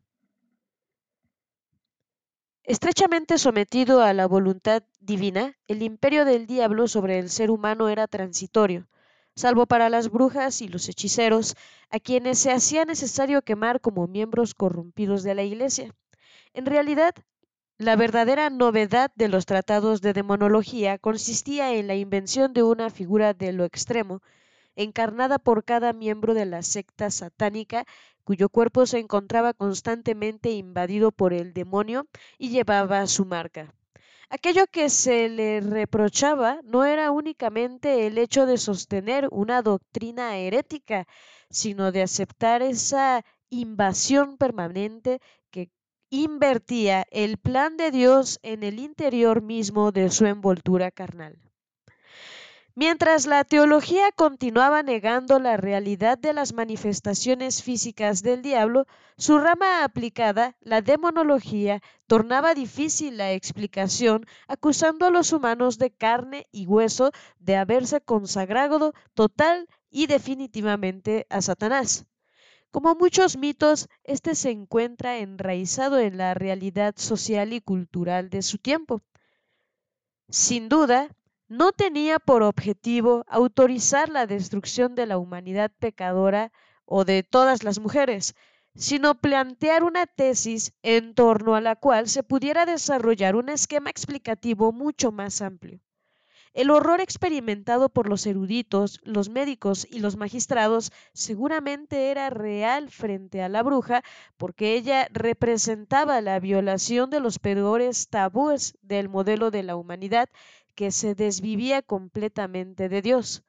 [2.63, 8.07] Estrechamente sometido a la voluntad divina, el imperio del diablo sobre el ser humano era
[8.07, 8.87] transitorio,
[9.35, 11.57] salvo para las brujas y los hechiceros,
[11.89, 15.93] a quienes se hacía necesario quemar como miembros corrompidos de la Iglesia.
[16.53, 17.13] En realidad,
[17.77, 23.33] la verdadera novedad de los tratados de demonología consistía en la invención de una figura
[23.33, 24.21] de lo extremo,
[24.75, 27.85] encarnada por cada miembro de la secta satánica
[28.23, 32.07] cuyo cuerpo se encontraba constantemente invadido por el demonio
[32.37, 33.73] y llevaba su marca.
[34.29, 41.05] Aquello que se le reprochaba no era únicamente el hecho de sostener una doctrina herética,
[41.49, 45.19] sino de aceptar esa invasión permanente
[45.49, 45.69] que
[46.09, 51.50] invertía el plan de Dios en el interior mismo de su envoltura carnal.
[52.73, 59.83] Mientras la teología continuaba negando la realidad de las manifestaciones físicas del diablo, su rama
[59.83, 67.11] aplicada, la demonología, tornaba difícil la explicación, acusando a los humanos de carne y hueso
[67.39, 72.05] de haberse consagrado total y definitivamente a Satanás.
[72.71, 78.59] Como muchos mitos, este se encuentra enraizado en la realidad social y cultural de su
[78.59, 79.01] tiempo.
[80.29, 81.09] Sin duda,
[81.51, 86.53] no tenía por objetivo autorizar la destrucción de la humanidad pecadora
[86.85, 88.35] o de todas las mujeres,
[88.73, 94.71] sino plantear una tesis en torno a la cual se pudiera desarrollar un esquema explicativo
[94.71, 95.81] mucho más amplio.
[96.53, 103.41] El horror experimentado por los eruditos, los médicos y los magistrados seguramente era real frente
[103.41, 104.03] a la bruja
[104.35, 110.29] porque ella representaba la violación de los peores tabúes del modelo de la humanidad
[110.71, 113.43] que se desvivía completamente de Dios.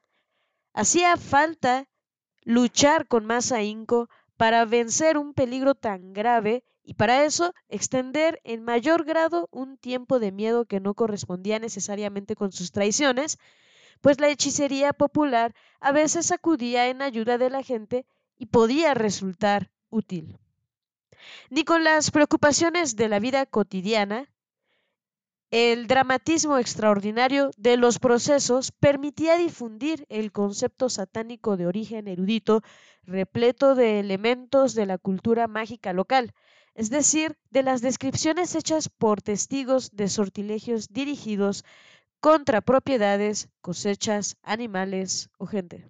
[0.73, 1.89] Hacía falta
[2.45, 8.65] luchar con más ahínco para vencer un peligro tan grave y para eso extender en
[8.65, 13.39] mayor grado un tiempo de miedo que no correspondía necesariamente con sus traiciones,
[14.01, 18.05] pues la hechicería popular a veces acudía en ayuda de la gente
[18.37, 20.39] y podía resultar útil.
[21.51, 24.29] Ni con las preocupaciones de la vida cotidiana,
[25.53, 32.63] el dramatismo extraordinario de los procesos permitía difundir el concepto satánico de origen erudito,
[33.03, 36.33] repleto de elementos de la cultura mágica local,
[36.75, 41.67] es decir, de las descripciones hechas por testigos de sortilegios dirigidos
[42.19, 45.87] contra propiedades, cosechas, animales o gente.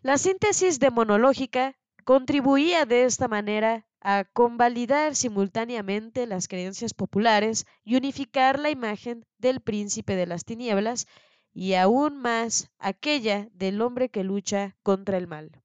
[0.00, 8.58] La síntesis demonológica contribuía de esta manera a convalidar simultáneamente las creencias populares y unificar
[8.58, 11.06] la imagen del príncipe de las tinieblas
[11.54, 15.62] y aún más aquella del hombre que lucha contra el mal.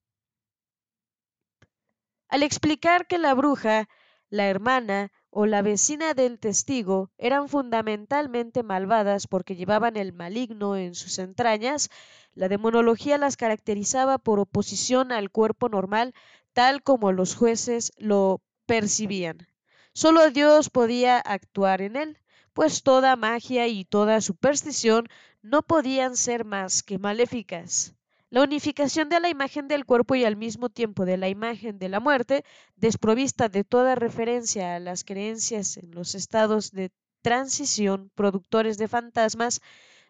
[2.30, 3.90] Al explicar que la bruja,
[4.30, 10.96] la hermana o la vecina del testigo eran fundamentalmente malvadas porque llevaban el maligno en
[10.96, 11.90] sus entrañas,
[12.34, 16.14] la demonología las caracterizaba por oposición al cuerpo normal
[16.54, 19.48] tal como los jueces lo percibían.
[19.94, 22.18] Solo Dios podía actuar en él,
[22.54, 25.08] pues toda magia y toda superstición
[25.42, 27.96] no podían ser más que maléficas.
[28.30, 31.90] La unificación de la imagen del cuerpo y al mismo tiempo de la imagen de
[31.90, 32.44] la muerte,
[32.76, 36.92] desprovista de toda referencia a las creencias en los estados de
[37.22, 39.62] transición productores de fantasmas,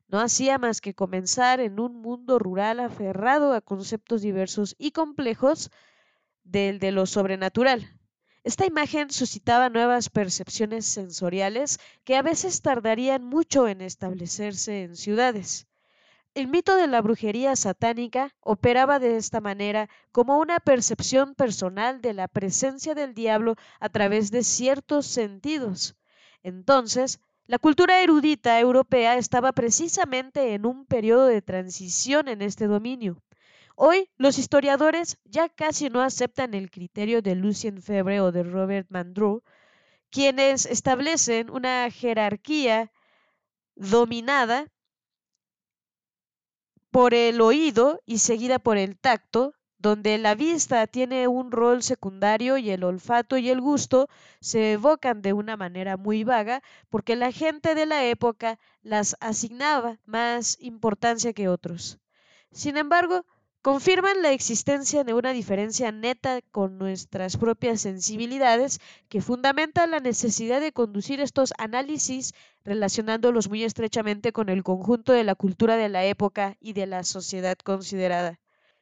[0.10, 5.70] no hacía más que comenzar en un mundo rural aferrado a conceptos diversos y complejos
[6.52, 7.89] del de lo sobrenatural.
[8.43, 15.68] Esta imagen suscitaba nuevas percepciones sensoriales que a veces tardarían mucho en establecerse en ciudades.
[16.36, 22.14] El mito de la brujería satánica operaba de esta manera como una percepción personal de
[22.14, 25.95] la presencia del diablo a través de ciertos sentidos.
[26.41, 33.22] Entonces, la cultura erudita europea estaba precisamente en un periodo de transición en este dominio.
[33.82, 38.88] Hoy los historiadores ya casi no aceptan el criterio de Lucien Febvre o de Robert
[38.90, 39.42] Mandreau,
[40.10, 42.92] quienes establecen una jerarquía
[43.78, 44.68] dominada
[46.92, 52.58] por el oído y seguida por el tacto, donde la vista tiene un rol secundario
[52.58, 54.10] y el olfato y el gusto
[54.42, 60.00] se evocan de una manera muy vaga porque la gente de la época las asignaba
[60.04, 61.98] más importancia que otros.
[62.52, 63.26] Sin embargo,
[63.72, 70.59] confirman la existencia de una diferencia neta con nuestras propias sensibilidades que fundamenta la necesidad
[70.59, 72.34] de conducir estos análisis
[72.65, 77.03] relacionándolos muy estrechamente con el conjunto de la cultura de la época y de la
[77.03, 78.39] sociedad considerada.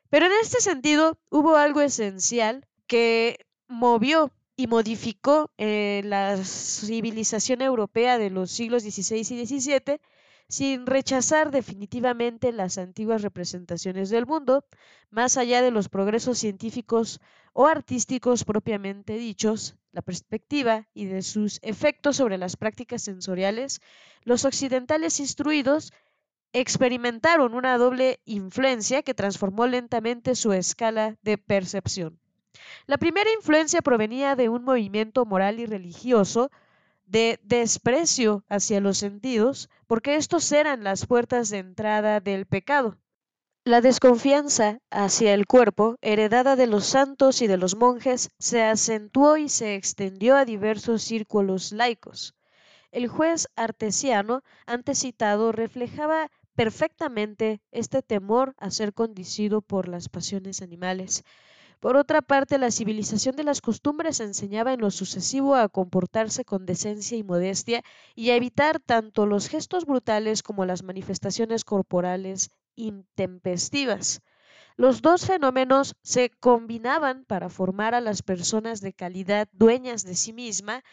[0.09, 8.17] Pero en este sentido hubo algo esencial que movió y modificó eh, la civilización europea
[8.17, 9.99] de los siglos XVI y XVII
[10.50, 14.66] sin rechazar definitivamente las antiguas representaciones del mundo,
[15.10, 17.20] más allá de los progresos científicos
[17.54, 23.82] o artísticos propiamente dichos, la perspectiva y de sus efectos sobre las prácticas sensoriales,
[24.24, 25.91] los occidentales instruidos
[26.54, 32.20] experimentaron una doble influencia que transformó lentamente su escala de percepción.
[32.86, 36.52] La primera influencia provenía de un movimiento moral y religioso
[37.08, 42.97] de desprecio hacia los sentidos, porque estos eran las puertas de entrada del pecado.
[43.64, 49.36] La desconfianza hacia el cuerpo, heredada de los santos y de los monjes, se acentuó
[49.36, 52.36] y se extendió a diversos círculos laicos.
[52.91, 60.62] El juez artesiano antes citado reflejaba perfectamente este temor a ser conducido por las pasiones
[60.62, 61.24] animales,
[61.80, 66.65] por otra parte, la civilización de las costumbres enseñaba en lo sucesivo a comportarse con
[66.65, 67.84] decencia y modestia
[68.15, 74.21] y a evitar tanto los gestos brutales como las manifestaciones corporales intempestivas.
[74.75, 80.34] Los dos fenómenos se combinaban para formar a las personas de calidad dueñas de sí
[80.34, 80.84] misma,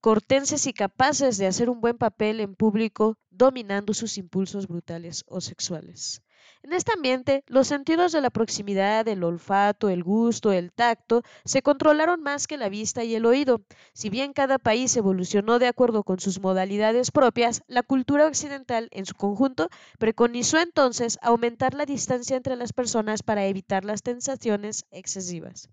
[0.00, 5.40] cortenses y capaces de hacer un buen papel en público, dominando sus impulsos brutales o
[5.40, 6.22] sexuales.
[6.64, 11.60] En este ambiente, los sentidos de la proximidad, el olfato, el gusto, el tacto, se
[11.60, 13.62] controlaron más que la vista y el oído.
[13.92, 19.06] Si bien cada país evolucionó de acuerdo con sus modalidades propias, la cultura occidental en
[19.06, 25.68] su conjunto preconizó entonces aumentar la distancia entre las personas para evitar las tentaciones excesivas.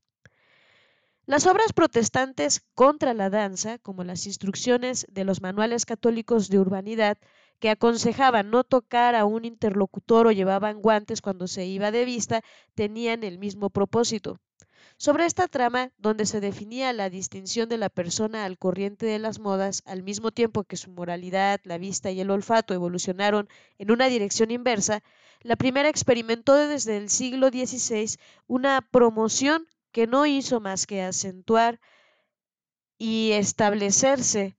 [1.27, 7.19] Las obras protestantes contra la danza, como las instrucciones de los manuales católicos de urbanidad,
[7.59, 12.41] que aconsejaban no tocar a un interlocutor o llevaban guantes cuando se iba de vista,
[12.73, 14.39] tenían el mismo propósito.
[14.97, 19.39] Sobre esta trama, donde se definía la distinción de la persona al corriente de las
[19.39, 23.47] modas, al mismo tiempo que su moralidad, la vista y el olfato evolucionaron
[23.77, 25.01] en una dirección inversa,
[25.41, 31.79] la primera experimentó desde el siglo XVI una promoción que no hizo más que acentuar
[32.97, 34.58] y establecerse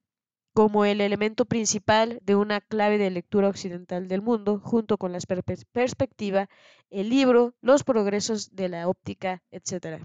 [0.53, 5.19] como el elemento principal de una clave de lectura occidental del mundo, junto con la
[5.73, 6.49] perspectiva,
[6.91, 10.05] el libro, los progresos de la óptica, etc.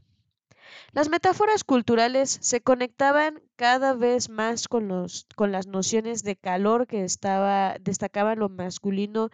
[0.91, 6.87] Las metáforas culturales se conectaban cada vez más con, los, con las nociones de calor
[6.87, 9.29] que estaba, destacaban lo masculino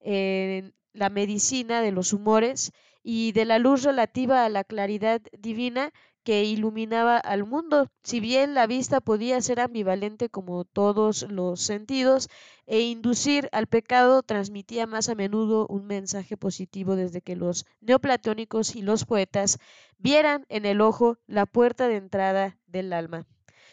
[0.00, 5.92] en la medicina de los humores y de la luz relativa a la claridad divina
[6.24, 7.88] que iluminaba al mundo.
[8.02, 12.28] Si bien la vista podía ser ambivalente como todos los sentidos
[12.66, 18.76] e inducir al pecado, transmitía más a menudo un mensaje positivo desde que los neoplatónicos
[18.76, 19.58] y los poetas
[19.98, 23.26] vieran en el ojo la puerta de entrada del alma.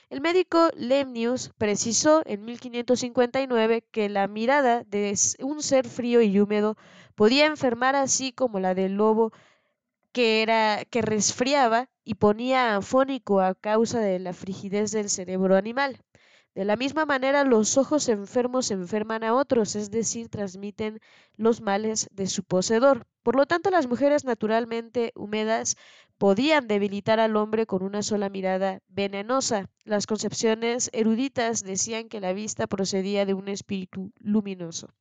[0.10, 6.78] El médico Lemnius precisó en 1559 que la mirada de un ser frío y húmedo
[7.16, 9.32] podía enfermar así como la del lobo
[10.16, 16.00] que era que resfriaba y ponía afónico a causa de la frigidez del cerebro animal.
[16.54, 21.02] De la misma manera, los ojos enfermos enferman a otros, es decir, transmiten
[21.36, 23.06] los males de su poseedor.
[23.24, 25.76] Por lo tanto, las mujeres naturalmente húmedas
[26.18, 29.70] podían debilitar al hombre con una sola mirada venenosa.
[29.84, 34.94] Las concepciones eruditas decían que la vista procedía de un espíritu luminoso.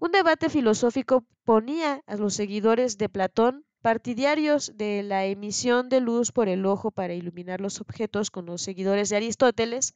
[0.00, 6.32] Un debate filosófico ponía a los seguidores de Platón partidarios de la emisión de luz
[6.32, 9.94] por el ojo para iluminar los objetos con los seguidores de Aristóteles,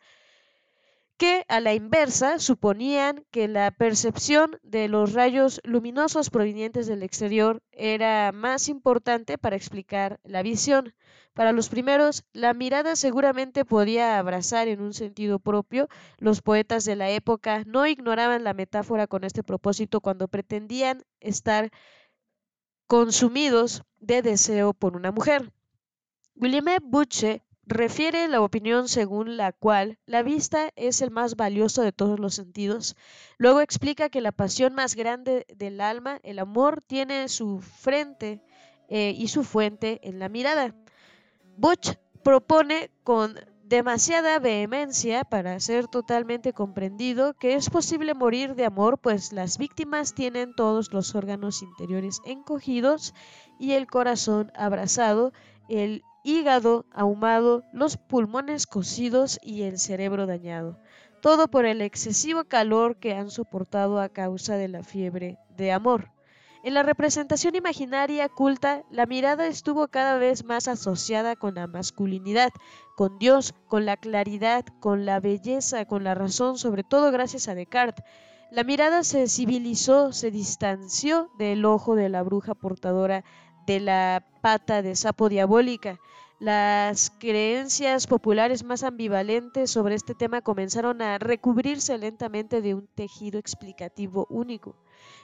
[1.16, 7.62] que a la inversa suponían que la percepción de los rayos luminosos provenientes del exterior
[7.72, 10.94] era más importante para explicar la visión.
[11.32, 15.88] Para los primeros, la mirada seguramente podía abrazar en un sentido propio.
[16.18, 21.70] Los poetas de la época no ignoraban la metáfora con este propósito cuando pretendían estar
[22.86, 25.52] consumidos de deseo por una mujer.
[26.36, 26.78] William e.
[26.82, 32.20] Butche refiere la opinión según la cual la vista es el más valioso de todos
[32.20, 32.96] los sentidos.
[33.38, 38.40] Luego explica que la pasión más grande del alma, el amor, tiene su frente
[38.88, 40.74] eh, y su fuente en la mirada.
[41.56, 43.34] Butch propone con
[43.68, 50.14] demasiada vehemencia para ser totalmente comprendido que es posible morir de amor, pues las víctimas
[50.14, 53.12] tienen todos los órganos interiores encogidos
[53.58, 55.32] y el corazón abrazado,
[55.68, 60.78] el hígado ahumado, los pulmones cocidos y el cerebro dañado.
[61.20, 66.15] Todo por el excesivo calor que han soportado a causa de la fiebre de amor.
[66.66, 72.50] En la representación imaginaria culta, la mirada estuvo cada vez más asociada con la masculinidad,
[72.96, 77.54] con Dios, con la claridad, con la belleza, con la razón, sobre todo gracias a
[77.54, 78.04] Descartes.
[78.50, 83.22] La mirada se civilizó, se distanció del ojo de la bruja portadora
[83.68, 86.00] de la pata de sapo diabólica.
[86.40, 93.38] Las creencias populares más ambivalentes sobre este tema comenzaron a recubrirse lentamente de un tejido
[93.38, 94.74] explicativo único.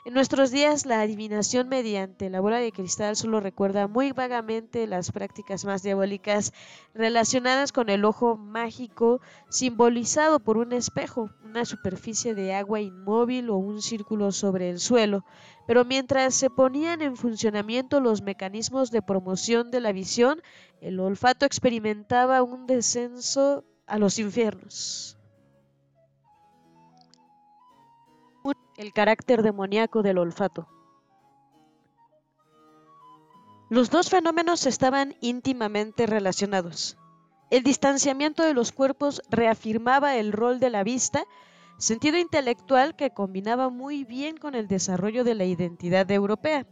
[0.05, 5.13] En nuestros días, la adivinación mediante la bola de cristal solo recuerda muy vagamente las
[5.13, 6.53] prácticas más diabólicas
[6.93, 13.57] relacionadas con el ojo mágico simbolizado por un espejo, una superficie de agua inmóvil o
[13.57, 15.25] un círculo sobre el suelo.
[15.69, 20.43] Pero mientras se ponían en funcionamiento los mecanismos de promoción de la visión,
[20.81, 25.17] el olfato experimentaba un descenso a los infiernos.
[28.77, 30.69] El carácter demoníaco del olfato.
[33.69, 36.99] Los dos fenómenos estaban íntimamente relacionados.
[37.51, 41.25] El distanciamiento de los cuerpos reafirmaba el rol de la vista,
[41.79, 46.67] sentido intelectual que combinaba muy bien con el desarrollo de la identidad europea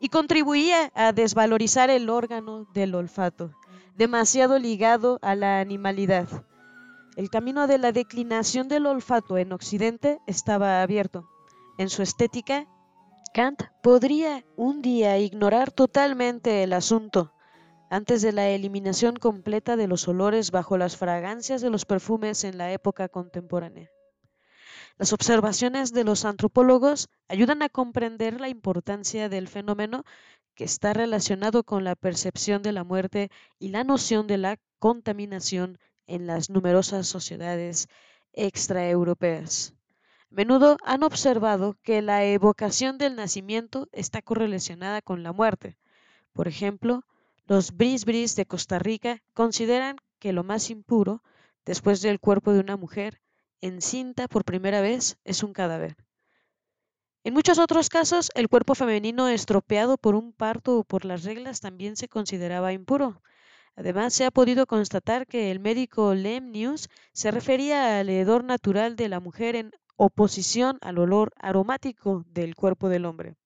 [0.00, 3.52] y contribuía a desvalorizar el órgano del olfato,
[3.96, 6.28] demasiado ligado a la animalidad.
[7.16, 11.28] El camino de la declinación del olfato en Occidente estaba abierto
[11.78, 12.66] en su estética,
[13.32, 17.32] Kant podría un día ignorar totalmente el asunto
[17.88, 22.58] antes de la eliminación completa de los olores bajo las fragancias de los perfumes en
[22.58, 23.90] la época contemporánea.
[24.98, 30.02] Las observaciones de los antropólogos ayudan a comprender la importancia del fenómeno
[30.56, 35.78] que está relacionado con la percepción de la muerte y la noción de la contaminación
[36.08, 37.86] en las numerosas sociedades
[38.32, 39.77] extraeuropeas
[40.30, 45.78] menudo han observado que la evocación del nacimiento está correlacionada con la muerte.
[46.32, 47.04] Por ejemplo,
[47.46, 48.04] los bris
[48.36, 51.22] de Costa Rica consideran que lo más impuro,
[51.64, 53.20] después del cuerpo de una mujer
[53.60, 55.96] encinta por primera vez, es un cadáver.
[57.24, 61.60] En muchos otros casos, el cuerpo femenino estropeado por un parto o por las reglas
[61.60, 63.22] también se consideraba impuro.
[63.76, 69.08] Además, se ha podido constatar que el médico Lemnius se refería al hedor natural de
[69.08, 73.36] la mujer en oposición al olor aromático del cuerpo del hombre.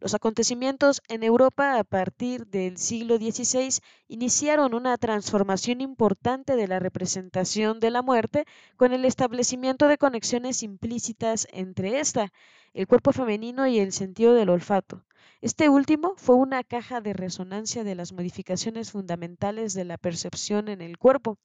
[0.00, 6.78] Los acontecimientos en Europa a partir del siglo XVI iniciaron una transformación importante de la
[6.78, 8.44] representación de la muerte
[8.76, 12.32] con el establecimiento de conexiones implícitas entre esta,
[12.74, 15.04] el cuerpo femenino y el sentido del olfato.
[15.40, 20.80] Este último fue una caja de resonancia de las modificaciones fundamentales de la percepción en
[20.80, 21.38] el cuerpo.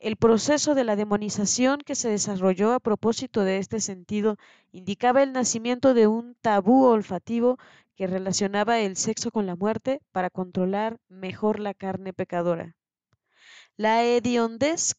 [0.00, 4.38] El proceso de la demonización que se desarrolló a propósito de este sentido
[4.72, 7.58] indicaba el nacimiento de un tabú olfativo
[7.96, 12.76] que relacionaba el sexo con la muerte para controlar mejor la carne pecadora.
[13.76, 14.94] La hediondez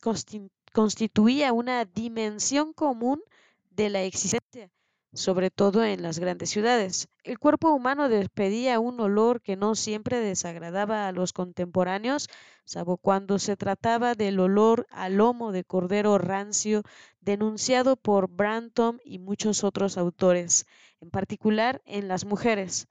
[0.72, 3.24] constituía una dimensión común
[3.72, 4.70] de la existencia
[5.14, 7.10] sobre todo en las grandes ciudades.
[7.24, 12.30] El cuerpo humano despedía un olor que no siempre desagradaba a los contemporáneos,
[12.64, 16.84] salvo cuando se trataba del olor al lomo de cordero rancio
[17.20, 20.66] denunciado por Brantom y muchos otros autores,
[21.02, 22.88] en particular en las mujeres.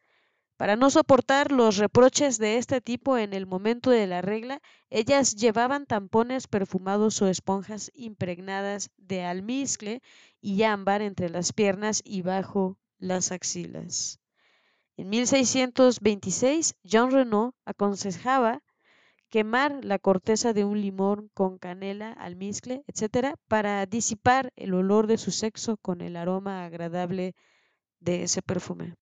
[0.60, 4.60] Para no soportar los reproches de este tipo en el momento de la regla,
[4.90, 10.02] ellas llevaban tampones perfumados o esponjas impregnadas de almizcle
[10.40, 14.20] y ámbar entre las piernas y bajo las axilas.
[14.96, 18.62] En 1626, Jean Renaud aconsejaba
[19.30, 25.18] quemar la corteza de un limón con canela, almizcle, etc., para disipar el olor de
[25.18, 27.34] su sexo con el aroma agradable
[28.00, 28.96] de ese perfume.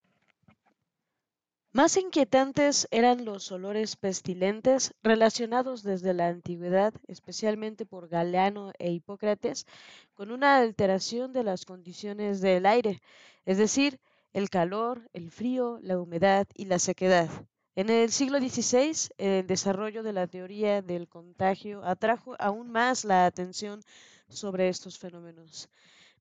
[1.73, 9.67] Más inquietantes eran los olores pestilentes relacionados desde la antigüedad, especialmente por Galeano e Hipócrates,
[10.15, 13.03] con una alteración de las condiciones del aire,
[13.45, 14.01] es decir,
[14.33, 17.29] el calor, el frío, la humedad y la sequedad.
[17.77, 23.27] En el siglo XVI, el desarrollo de la teoría del contagio atrajo aún más la
[23.27, 23.83] atención
[24.29, 25.69] sobre estos fenómenos,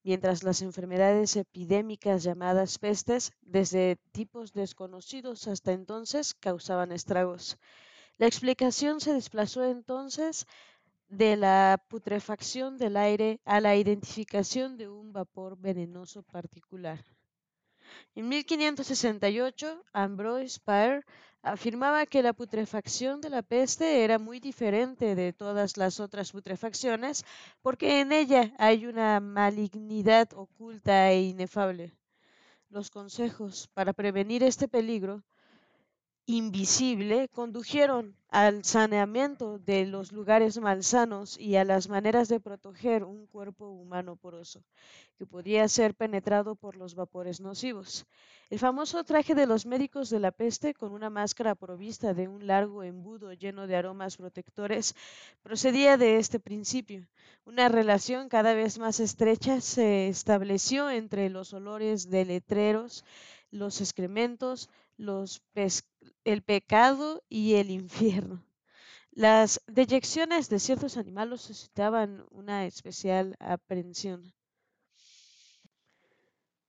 [0.08, 7.58] mientras las enfermedades epidémicas llamadas pestes, desde tipos desconocidos hasta entonces, causaban estragos.
[8.18, 10.48] La explicación se desplazó entonces
[11.10, 17.04] de la putrefacción del aire a la identificación de un vapor venenoso particular.
[18.16, 21.04] En 1568, Ambroise Paré
[21.52, 27.26] afirmaba que la putrefacción de la peste era muy diferente de todas las otras putrefacciones
[27.62, 31.94] porque en ella hay una malignidad oculta e inefable.
[32.70, 35.24] Los consejos para prevenir este peligro
[36.28, 43.28] invisible condujeron al saneamiento de los lugares malsanos y a las maneras de proteger un
[43.28, 44.62] cuerpo humano poroso,
[45.18, 48.06] que podía ser penetrado por los vapores nocivos.
[48.50, 52.46] El famoso traje de los médicos de la peste, con una máscara provista de un
[52.46, 54.96] largo embudo lleno de aromas protectores,
[55.42, 57.08] procedía de este principio.
[57.46, 63.06] Una relación cada vez más estrecha se estableció entre los olores de letreros,
[63.50, 64.70] los excrementos,
[66.24, 68.44] el pecado y el infierno.
[69.12, 74.34] Las deyecciones de ciertos animales suscitaban una especial aprensión.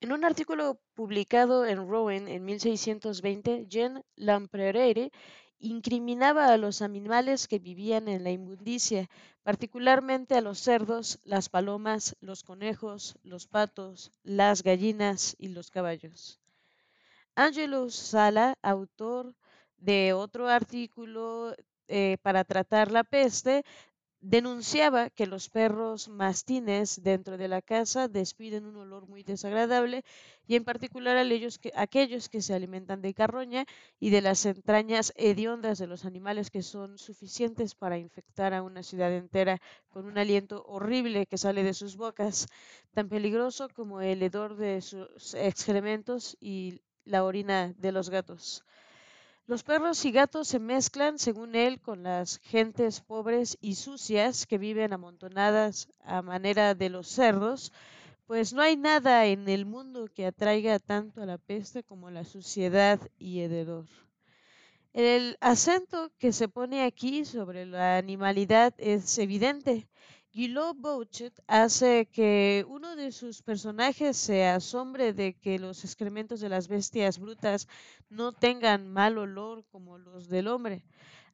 [0.00, 5.10] En un artículo publicado en Rouen en 1620, Jean Lamperere
[5.58, 9.10] incriminaba a los animales que vivían en la inmundicia,
[9.42, 16.40] particularmente a los cerdos, las palomas, los conejos, los patos, las gallinas y los caballos.
[17.38, 19.32] Angelus Sala, autor
[19.76, 21.54] de otro artículo
[21.86, 23.62] eh, para tratar la peste,
[24.20, 30.02] denunciaba que los perros mastines dentro de la casa despiden un olor muy desagradable
[30.48, 31.16] y en particular
[31.76, 33.66] aquellos que se alimentan de carroña
[34.00, 38.82] y de las entrañas hediondas de los animales que son suficientes para infectar a una
[38.82, 39.60] ciudad entera
[39.90, 42.48] con un aliento horrible que sale de sus bocas,
[42.94, 48.64] tan peligroso como el hedor de sus excrementos y la orina de los gatos.
[49.46, 54.58] Los perros y gatos se mezclan, según él, con las gentes pobres y sucias que
[54.58, 57.72] viven amontonadas a manera de los cerdos,
[58.26, 62.24] pues no hay nada en el mundo que atraiga tanto a la peste como la
[62.24, 63.86] suciedad y hededor.
[64.92, 69.88] El acento que se pone aquí sobre la animalidad es evidente,
[70.38, 76.48] Guillaume Bouchet hace que uno de sus personajes se asombre de que los excrementos de
[76.48, 77.66] las bestias brutas
[78.08, 80.84] no tengan mal olor como los del hombre.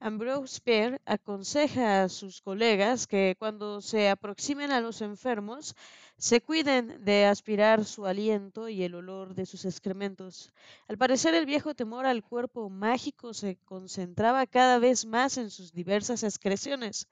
[0.00, 5.76] Ambrose Pierre aconseja a sus colegas que cuando se aproximen a los enfermos
[6.16, 10.50] se cuiden de aspirar su aliento y el olor de sus excrementos.
[10.88, 15.74] Al parecer el viejo temor al cuerpo mágico se concentraba cada vez más en sus
[15.74, 17.06] diversas excreciones.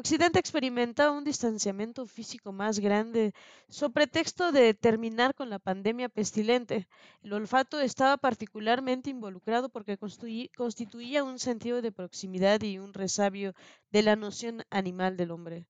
[0.00, 3.34] Occidente experimentaba un distanciamiento físico más grande,
[3.68, 6.86] sobre pretexto de terminar con la pandemia pestilente.
[7.20, 13.54] El olfato estaba particularmente involucrado porque constituía un sentido de proximidad y un resabio
[13.90, 15.66] de la noción animal del hombre.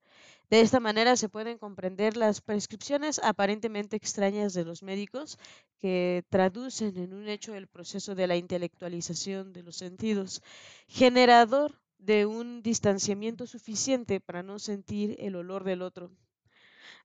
[0.50, 5.38] De esta manera se pueden comprender las prescripciones aparentemente extrañas de los médicos
[5.78, 10.42] que traducen en un hecho el proceso de la intelectualización de los sentidos,
[10.86, 16.10] generador de un distanciamiento suficiente para no sentir el olor del otro.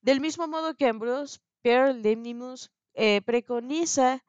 [0.02, 4.24] Del mismo modo que Ambrose Pierre Lemnimus eh, preconiza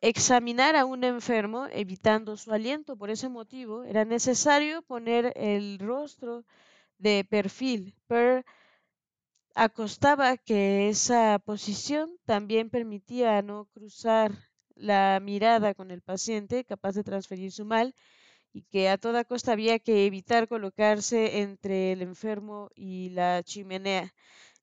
[0.00, 2.96] examinar a un enfermo evitando su aliento.
[2.96, 6.44] Por ese motivo era necesario poner el rostro
[6.98, 7.94] de perfil.
[8.06, 8.44] Per
[9.54, 14.32] acostaba que esa posición también permitía no cruzar
[14.74, 17.94] la mirada con el paciente, capaz de transferir su mal,
[18.52, 24.12] y que a toda costa había que evitar colocarse entre el enfermo y la chimenea.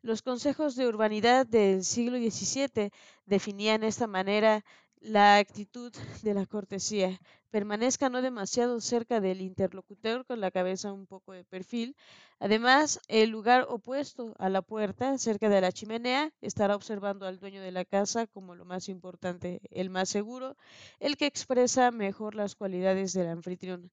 [0.01, 2.91] Los consejos de urbanidad del siglo XVII
[3.25, 4.63] definían de esta manera
[5.01, 7.19] la actitud de la cortesía.
[7.51, 11.95] Permanezca no demasiado cerca del interlocutor con la cabeza un poco de perfil.
[12.39, 17.61] Además, el lugar opuesto a la puerta, cerca de la chimenea, estará observando al dueño
[17.61, 20.55] de la casa como lo más importante, el más seguro,
[20.99, 23.91] el que expresa mejor las cualidades del anfitrión.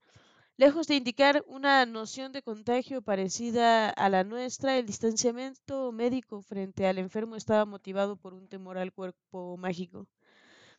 [0.58, 6.86] Lejos de indicar una noción de contagio parecida a la nuestra, el distanciamiento médico frente
[6.86, 10.06] al enfermo estaba motivado por un temor al cuerpo mágico.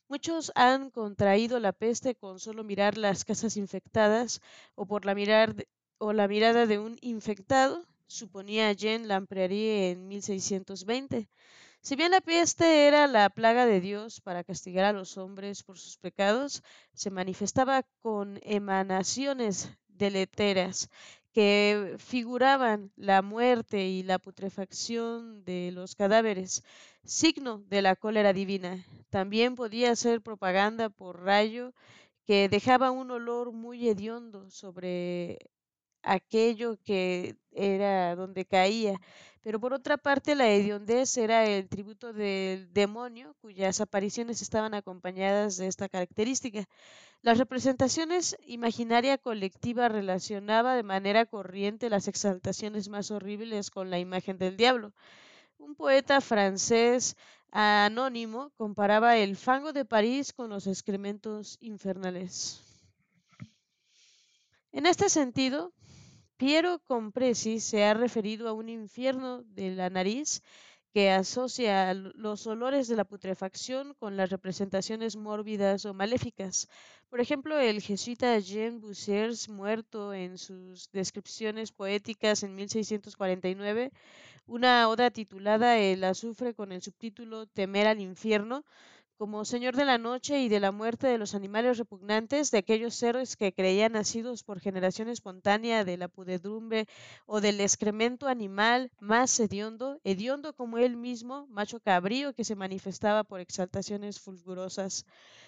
[0.09, 4.41] Muchos han contraído la peste con solo mirar las casas infectadas
[4.75, 5.15] o por la,
[5.97, 11.29] o la mirada de un infectado, suponía Jean Lamprairie en 1620.
[11.81, 15.77] Si bien la peste era la plaga de Dios para castigar a los hombres por
[15.77, 20.89] sus pecados, se manifestaba con emanaciones deleteras
[21.37, 26.63] que figuraban la muerte y la putrefacción de los cadáveres,
[27.03, 28.83] signo de la cólera divina.
[29.11, 31.75] También podía ser propaganda por rayo
[32.25, 35.37] que dejaba un olor muy hediondo sobre
[36.01, 38.99] aquello que era donde caía.
[39.43, 45.57] Pero por otra parte, la hediondez era el tributo del demonio, cuyas apariciones estaban acompañadas
[45.57, 46.67] de esta característica.
[47.21, 54.37] Las representaciones imaginaria colectiva relacionaba de manera corriente las exaltaciones más horribles con la imagen
[54.37, 54.93] del diablo.
[55.57, 57.17] Un poeta francés
[57.51, 62.61] anónimo comparaba el fango de París con los excrementos infernales.
[64.71, 65.73] En este sentido,
[66.37, 70.43] Piero Compresi se ha referido a un infierno de la nariz
[70.97, 76.69] que asocia los olores de la putrefacción con las representaciones mórbidas o maléficas.
[77.11, 83.91] Por ejemplo, el jesuita Jean Bussiers, muerto en sus descripciones poéticas en 1649,
[84.47, 88.65] una oda titulada El azufre con el subtítulo Temer al infierno,
[89.17, 92.93] como señor de la noche y de la muerte de los animales repugnantes, de aquellos
[92.93, 96.87] seres que creían nacidos por generación espontánea de la pudedumbre
[97.25, 103.23] o del excremento animal más hediondo, hediondo como él mismo, macho cabrío que se manifestaba
[103.23, 105.05] por exaltaciones fulgurosas.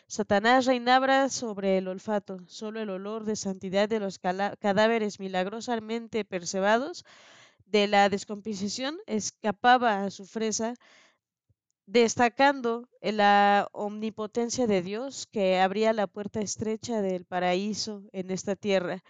[0.07, 7.05] Satanás reinaba sobre el olfato, solo el olor de santidad de los cadáveres milagrosamente percebados
[7.67, 10.74] de la descomposición escapaba a su fresa
[11.91, 19.03] destacando la omnipotencia de Dios que abría la puerta estrecha del paraíso en esta tierra.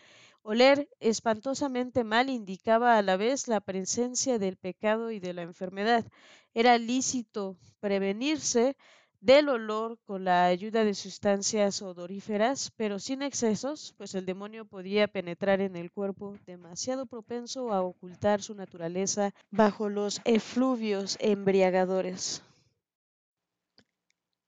[0.44, 6.06] Oler espantosamente mal indicaba a la vez la presencia del pecado y de la enfermedad.
[6.54, 8.78] Era lícito prevenirse
[9.20, 15.10] del olor con la ayuda de sustancias odoríferas, pero sin excesos, pues el demonio podía
[15.10, 22.42] penetrar en el cuerpo demasiado propenso a ocultar su naturaleza bajo los efluvios embriagadores.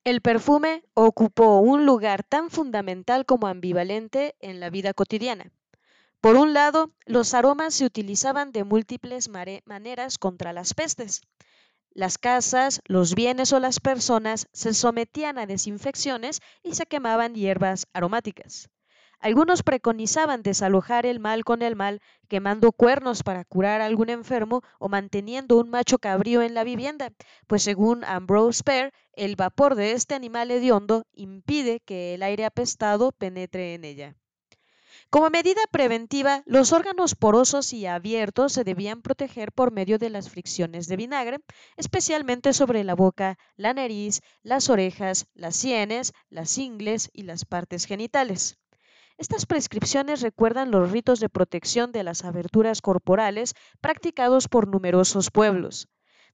[0.04, 5.52] El perfume ocupó un lugar tan fundamental como ambivalente en la vida cotidiana.
[6.22, 11.22] Por un lado, los aromas se utilizaban de múltiples maneras contra las pestes.
[11.92, 17.86] Las casas, los bienes o las personas se sometían a desinfecciones y se quemaban hierbas
[17.94, 18.72] aromáticas.
[19.24, 24.64] Algunos preconizaban desalojar el mal con el mal, quemando cuernos para curar a algún enfermo
[24.80, 27.14] o manteniendo un macho cabrío en la vivienda,
[27.46, 33.12] pues según Ambrose Pair, el vapor de este animal hediondo impide que el aire apestado
[33.12, 34.16] penetre en ella.
[35.12, 40.32] Como medida preventiva, los órganos porosos y abiertos se debían proteger por medio de las
[40.32, 41.38] fricciones de vinagre,
[41.78, 47.86] especialmente sobre la boca, la nariz, las orejas, las sienes, las ingles y las partes
[47.86, 48.61] genitales.
[49.22, 55.90] Estas prescripciones recuerdan los ritos de protección de las aberturas corporales practicados por numerosos pueblos.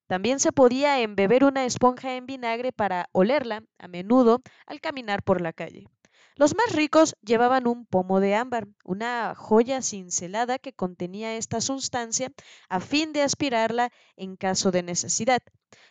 [0.07, 5.41] También se podía embeber una esponja en vinagre para olerla, a menudo, al caminar por
[5.41, 5.89] la calle.
[6.37, 12.31] Los más ricos llevaban un pomo de ámbar, una joya cincelada que contenía esta sustancia
[12.69, 15.41] a fin de aspirarla en caso de necesidad.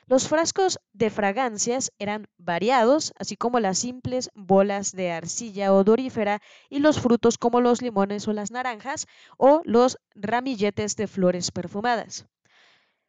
[0.07, 6.41] Los frascos de fragancias eran variados, así como las simples bolas de arcilla odorífera
[6.71, 12.25] y los frutos como los limones o las naranjas o los ramilletes de flores perfumadas.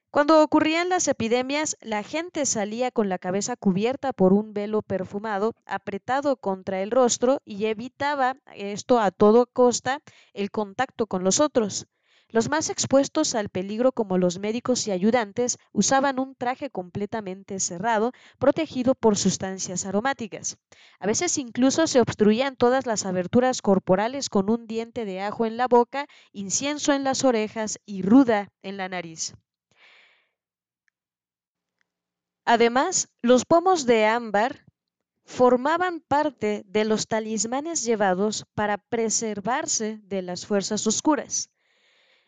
[0.09, 5.53] Cuando ocurrían las epidemias, la gente salía con la cabeza cubierta por un velo perfumado
[5.65, 10.01] apretado contra el rostro y evitaba esto a toda costa
[10.33, 11.87] el contacto con los otros.
[12.29, 18.11] Los más expuestos al peligro, como los médicos y ayudantes, usaban un traje completamente cerrado,
[18.39, 20.57] protegido por sustancias aromáticas.
[20.99, 25.57] A veces incluso se obstruían todas las aberturas corporales con un diente de ajo en
[25.57, 29.33] la boca, incienso en las orejas y ruda en la nariz.
[32.49, 34.63] Además, los pomos de ámbar
[35.25, 41.49] formaban parte de los talismanes llevados para preservarse de las fuerzas oscuras.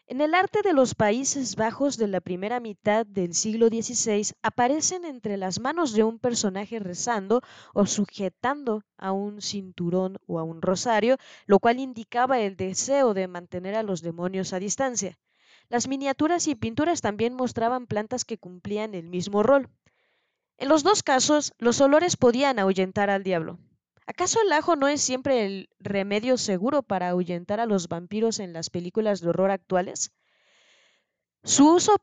[0.07, 5.05] En el arte de los Países Bajos de la primera mitad del siglo XVI aparecen
[5.05, 7.39] entre las manos de un personaje rezando
[7.73, 11.15] o sujetando a un cinturón o a un rosario,
[11.45, 15.17] lo cual indicaba el deseo de mantener a los demonios a distancia.
[15.69, 19.69] Las miniaturas y pinturas también mostraban plantas que cumplían el mismo rol.
[20.59, 23.59] En los dos casos, los olores podían ahuyentar al diablo.
[24.05, 28.51] ¿Acaso el ajo no es siempre el remedio seguro para ahuyentar a los vampiros en
[28.51, 30.11] las películas de horror actuales?
[31.45, 31.95] Su uso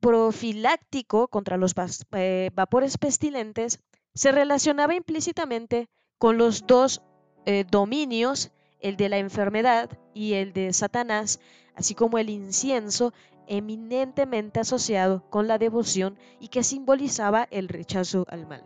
[0.00, 1.72] profiláctico contra los
[2.12, 3.78] eh, vapores pestilentes
[4.12, 5.88] se relacionaba implícitamente
[6.18, 7.00] con los dos
[7.44, 11.38] eh, dominios, el de la enfermedad y el de Satanás,
[11.76, 13.12] así como el incienso
[13.46, 18.64] eminentemente asociado con la devoción y que simbolizaba el rechazo al mal.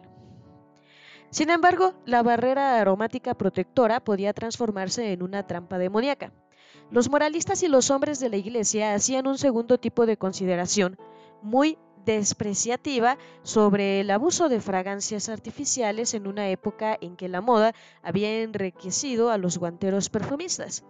[1.31, 6.33] Sin embargo, la barrera aromática protectora podía transformarse en una trampa demoníaca.
[6.91, 10.99] Los moralistas y los hombres de la Iglesia hacían un segundo tipo de consideración,
[11.41, 17.75] muy despreciativa, sobre el abuso de fragancias artificiales en una época en que la moda
[18.03, 20.85] había enriquecido a los guanteros perfumistas.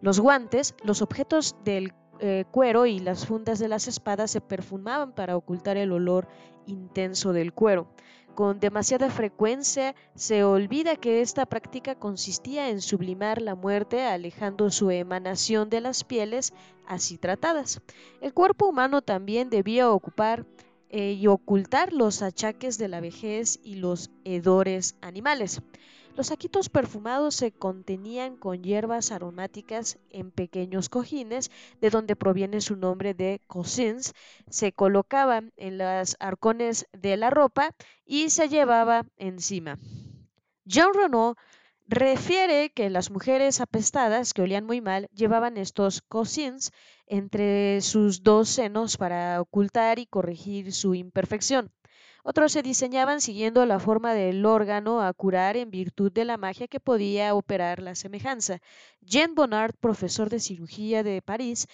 [0.00, 5.12] Los guantes, los objetos del eh, cuero y las fundas de las espadas se perfumaban
[5.12, 6.28] para ocultar el olor
[6.66, 7.88] intenso del cuero.
[8.34, 14.90] Con demasiada frecuencia se olvida que esta práctica consistía en sublimar la muerte alejando su
[14.90, 16.52] emanación de las pieles
[16.86, 17.80] así tratadas.
[18.20, 20.46] El cuerpo humano también debía ocupar
[20.90, 25.62] eh, y ocultar los achaques de la vejez y los hedores animales.
[26.16, 31.50] Los saquitos perfumados se contenían con hierbas aromáticas en pequeños cojines,
[31.80, 34.14] de donde proviene su nombre de cosins,
[34.48, 37.74] se colocaban en las arcones de la ropa
[38.06, 39.80] y se llevaba encima.
[40.64, 41.34] Jean Renaud
[41.88, 46.70] refiere que las mujeres apestadas que olían muy mal llevaban estos cosins
[47.08, 51.72] entre sus dos senos para ocultar y corregir su imperfección.
[52.26, 56.68] Otros se diseñaban siguiendo la forma del órgano a curar en virtud de la magia
[56.68, 58.60] que podía operar la semejanza.
[59.02, 61.68] Jean Bonnard, profesor de cirugía de París,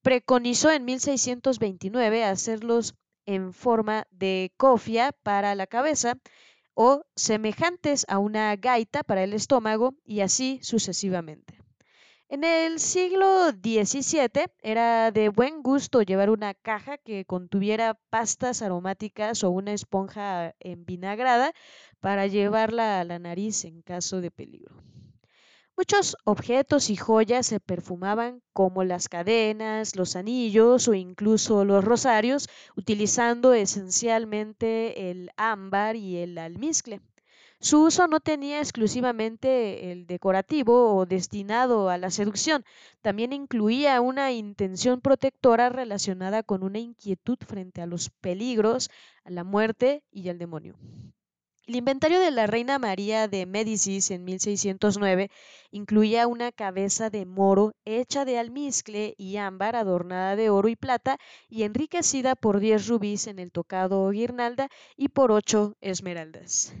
[0.00, 2.94] preconizó en 1629 hacerlos
[3.26, 6.16] en forma de cofia para la cabeza
[6.72, 11.60] o semejantes a una gaita para el estómago y así sucesivamente.
[12.32, 19.42] En el siglo XVII era de buen gusto llevar una caja que contuviera pastas aromáticas
[19.42, 21.52] o una esponja envinagrada
[21.98, 24.80] para llevarla a la nariz en caso de peligro.
[25.76, 32.48] Muchos objetos y joyas se perfumaban como las cadenas, los anillos o incluso los rosarios,
[32.76, 37.00] utilizando esencialmente el ámbar y el almizcle.
[37.62, 42.64] Su uso no tenía exclusivamente el decorativo o destinado a la seducción,
[43.02, 48.88] también incluía una intención protectora relacionada con una inquietud frente a los peligros,
[49.24, 50.76] a la muerte y al demonio.
[51.66, 55.30] El inventario de la reina María de Médicis en 1609
[55.70, 61.18] incluía una cabeza de moro hecha de almizcle y ámbar adornada de oro y plata
[61.48, 66.74] y enriquecida por 10 rubíes en el tocado o guirnalda y por 8 esmeraldas.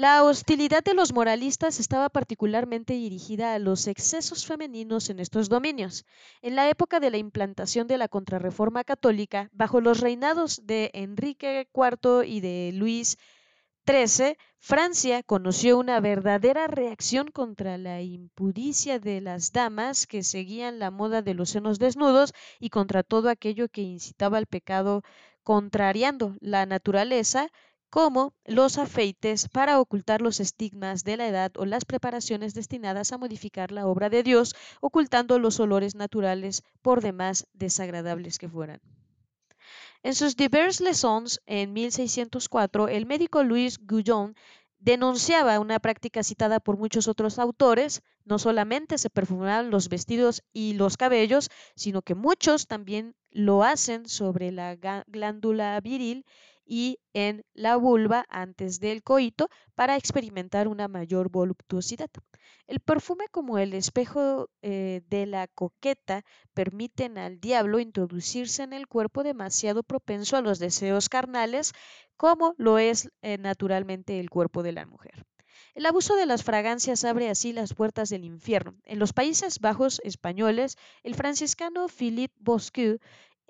[0.00, 6.06] La hostilidad de los moralistas estaba particularmente dirigida a los excesos femeninos en estos dominios.
[6.40, 11.68] En la época de la implantación de la contrarreforma católica, bajo los reinados de Enrique
[11.74, 13.18] IV y de Luis
[13.86, 20.90] XIII, Francia conoció una verdadera reacción contra la impudicia de las damas que seguían la
[20.90, 25.02] moda de los senos desnudos y contra todo aquello que incitaba al pecado
[25.42, 27.50] contrariando la naturaleza
[27.90, 33.18] como los afeites para ocultar los estigmas de la edad o las preparaciones destinadas a
[33.18, 38.80] modificar la obra de Dios, ocultando los olores naturales por demás desagradables que fueran.
[40.02, 44.34] En sus Diverses Leçons en 1604, el médico Louis Guyon
[44.78, 50.74] denunciaba una práctica citada por muchos otros autores, no solamente se perfumaban los vestidos y
[50.74, 54.76] los cabellos, sino que muchos también lo hacen sobre la
[55.06, 56.24] glándula viril
[56.72, 62.10] y en la vulva antes del coito para experimentar una mayor voluptuosidad.
[62.68, 66.22] El perfume como el espejo eh, de la coqueta
[66.54, 71.72] permiten al diablo introducirse en el cuerpo demasiado propenso a los deseos carnales
[72.16, 75.26] como lo es eh, naturalmente el cuerpo de la mujer.
[75.74, 78.76] El abuso de las fragancias abre así las puertas del infierno.
[78.84, 82.98] En los Países Bajos españoles, el franciscano Philippe Bosque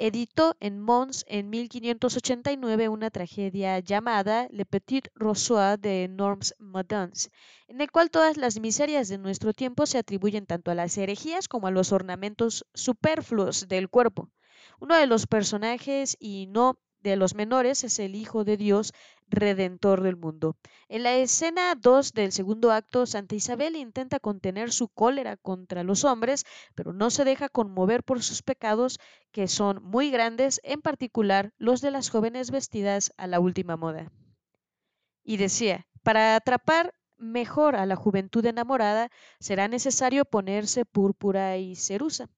[0.01, 7.31] editó en Mons en 1589 una tragedia llamada Le Petit Rossoir de Normes Modernes,
[7.69, 11.49] en el cual todas las miserias de nuestro tiempo se atribuyen tanto a las herejías
[11.49, 14.31] como a los ornamentos superfluos del cuerpo.
[14.81, 18.93] Uno de los personajes, y no de los menores, es el Hijo de Dios,
[19.29, 20.57] redentor del mundo.
[20.89, 26.05] En la escena 2 del segundo acto, Santa Isabel intenta contener su cólera contra los
[26.05, 26.45] hombres,
[26.75, 28.99] pero no se deja conmover por sus pecados,
[29.31, 34.11] que son muy grandes, en particular los de las jóvenes vestidas a la última moda.
[35.23, 42.29] Y decía, para atrapar mejor a la juventud enamorada, será necesario ponerse púrpura y cerusa.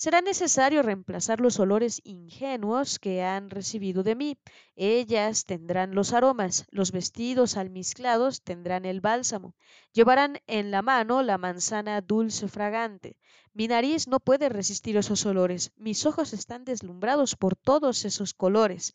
[0.00, 4.38] Será necesario reemplazar los olores ingenuos que han recibido de mí.
[4.76, 9.56] Ellas tendrán los aromas, los vestidos almizclados tendrán el bálsamo,
[9.92, 13.16] llevarán en la mano la manzana dulce fragante.
[13.52, 18.94] Mi nariz no puede resistir esos olores, mis ojos están deslumbrados por todos esos colores.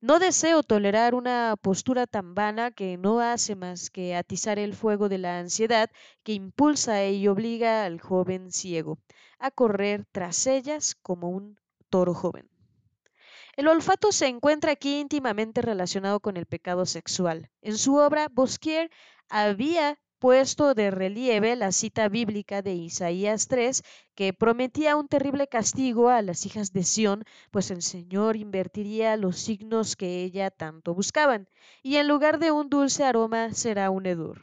[0.00, 5.08] No deseo tolerar una postura tan vana que no hace más que atizar el fuego
[5.08, 5.88] de la ansiedad
[6.24, 8.98] que impulsa y obliga al joven ciego
[9.38, 11.58] a correr tras ellas como un
[11.88, 12.48] toro joven.
[13.56, 17.50] El olfato se encuentra aquí íntimamente relacionado con el pecado sexual.
[17.62, 18.90] En su obra, Bosquier
[19.28, 23.82] había puesto de relieve la cita bíblica de Isaías 3,
[24.14, 29.38] que prometía un terrible castigo a las hijas de Sión, pues el Señor invertiría los
[29.38, 31.48] signos que ella tanto buscaban,
[31.82, 34.42] y en lugar de un dulce aroma será un hedor.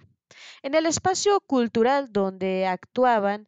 [0.61, 3.47] En el espacio cultural donde actuaban,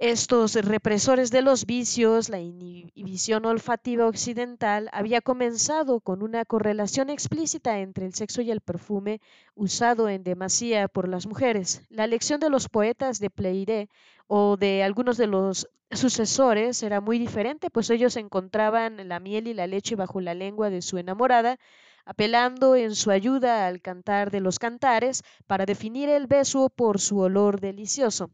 [0.00, 7.80] estos represores de los vicios, la inhibición olfativa occidental, había comenzado con una correlación explícita
[7.80, 9.20] entre el sexo y el perfume
[9.54, 11.82] usado en demasía por las mujeres.
[11.90, 13.90] La lección de los poetas de Pleiré
[14.26, 19.54] o de algunos de los sucesores era muy diferente, pues ellos encontraban la miel y
[19.54, 21.58] la leche bajo la lengua de su enamorada,
[22.06, 27.18] apelando en su ayuda al cantar de los cantares para definir el beso por su
[27.18, 28.30] olor delicioso.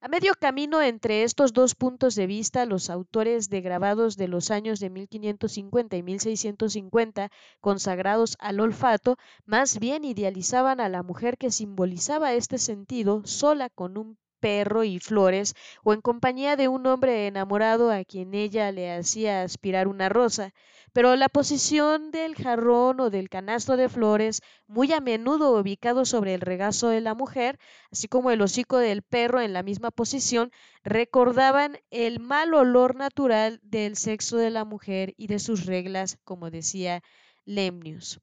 [0.00, 4.52] A medio camino entre estos dos puntos de vista, los autores de grabados de los
[4.52, 7.30] años de 1550 y 1650,
[7.60, 13.98] consagrados al olfato, más bien idealizaban a la mujer que simbolizaba este sentido sola con
[13.98, 18.92] un perro y flores, o en compañía de un hombre enamorado a quien ella le
[18.92, 20.52] hacía aspirar una rosa,
[20.92, 26.34] pero la posición del jarrón o del canasto de flores, muy a menudo ubicado sobre
[26.34, 27.58] el regazo de la mujer,
[27.92, 30.50] así como el hocico del perro en la misma posición,
[30.82, 36.50] recordaban el mal olor natural del sexo de la mujer y de sus reglas, como
[36.50, 37.02] decía
[37.44, 38.20] Lemnius.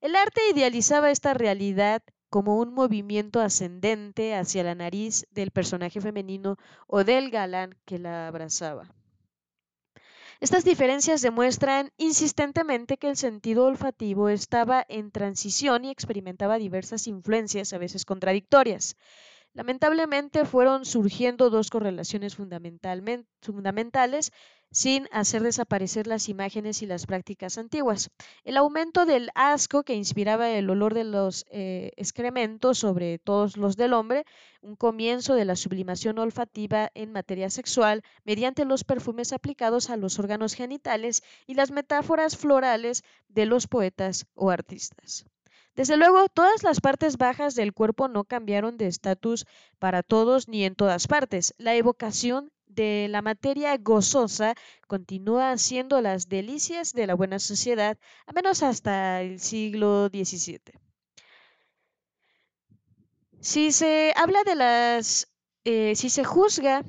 [0.00, 6.56] El arte idealizaba esta realidad como un movimiento ascendente hacia la nariz del personaje femenino
[6.86, 8.94] o del galán que la abrazaba.
[10.40, 17.74] Estas diferencias demuestran insistentemente que el sentido olfativo estaba en transición y experimentaba diversas influencias,
[17.74, 18.96] a veces contradictorias.
[19.52, 24.32] Lamentablemente fueron surgiendo dos correlaciones fundamentales
[24.72, 28.10] sin hacer desaparecer las imágenes y las prácticas antiguas.
[28.44, 33.76] El aumento del asco que inspiraba el olor de los eh, excrementos sobre todos los
[33.76, 34.24] del hombre,
[34.62, 40.18] un comienzo de la sublimación olfativa en materia sexual mediante los perfumes aplicados a los
[40.18, 45.26] órganos genitales y las metáforas florales de los poetas o artistas.
[45.76, 49.46] Desde luego, todas las partes bajas del cuerpo no cambiaron de estatus
[49.78, 51.54] para todos ni en todas partes.
[51.58, 54.54] La evocación de la materia gozosa
[54.86, 60.60] continúa siendo las delicias de la buena sociedad, a menos hasta el siglo XVII.
[63.40, 65.32] Si se habla de las,
[65.64, 66.84] eh, si se juzga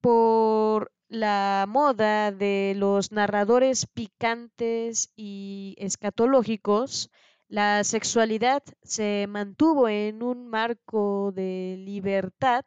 [0.00, 7.10] por la moda de los narradores picantes y escatológicos,
[7.48, 12.64] la sexualidad se mantuvo en un marco de libertad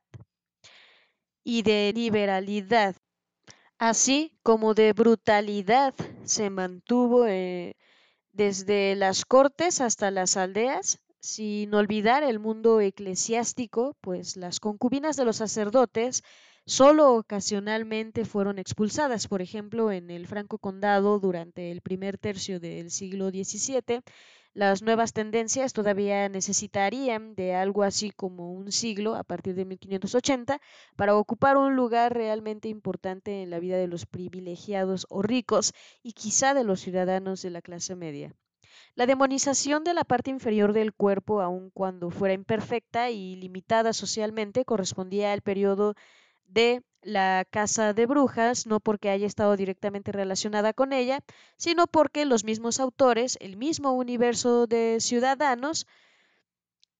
[1.44, 2.96] y de liberalidad,
[3.78, 5.94] así como de brutalidad
[6.24, 7.76] se mantuvo eh,
[8.32, 15.26] desde las cortes hasta las aldeas, sin olvidar el mundo eclesiástico, pues las concubinas de
[15.26, 16.24] los sacerdotes
[16.65, 19.28] solo ocasionalmente fueron expulsadas.
[19.28, 24.02] Por ejemplo, en el Franco Condado durante el primer tercio del siglo XVII,
[24.55, 30.61] las nuevas tendencias todavía necesitarían de algo así como un siglo a partir de 1580
[30.95, 35.73] para ocupar un lugar realmente importante en la vida de los privilegiados o ricos
[36.03, 38.35] y quizá de los ciudadanos de la clase media.
[38.93, 44.65] La demonización de la parte inferior del cuerpo, aun cuando fuera imperfecta y limitada socialmente,
[44.65, 45.95] correspondía al periodo
[46.53, 51.19] de la casa de brujas, no porque haya estado directamente relacionada con ella,
[51.57, 55.85] sino porque los mismos autores, el mismo universo de ciudadanos,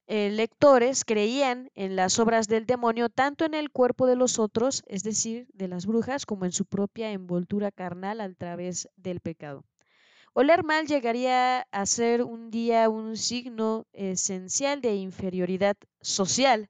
[0.06, 4.84] eh, lectores creían en las obras del demonio tanto en el cuerpo de los otros,
[4.88, 9.64] es decir, de las brujas, como en su propia envoltura carnal a través del pecado.
[10.34, 16.70] Oler mal llegaría a ser un día un signo esencial de inferioridad social,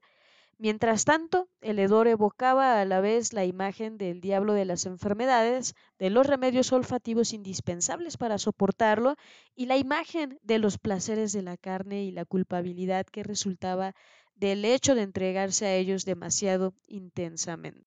[0.58, 5.74] Mientras tanto, el hedor evocaba a la vez la imagen del diablo de las enfermedades,
[5.98, 9.16] de los remedios olfativos indispensables para soportarlo
[9.56, 13.94] y la imagen de los placeres de la carne y la culpabilidad que resultaba
[14.34, 17.86] del hecho de entregarse a ellos demasiado intensamente.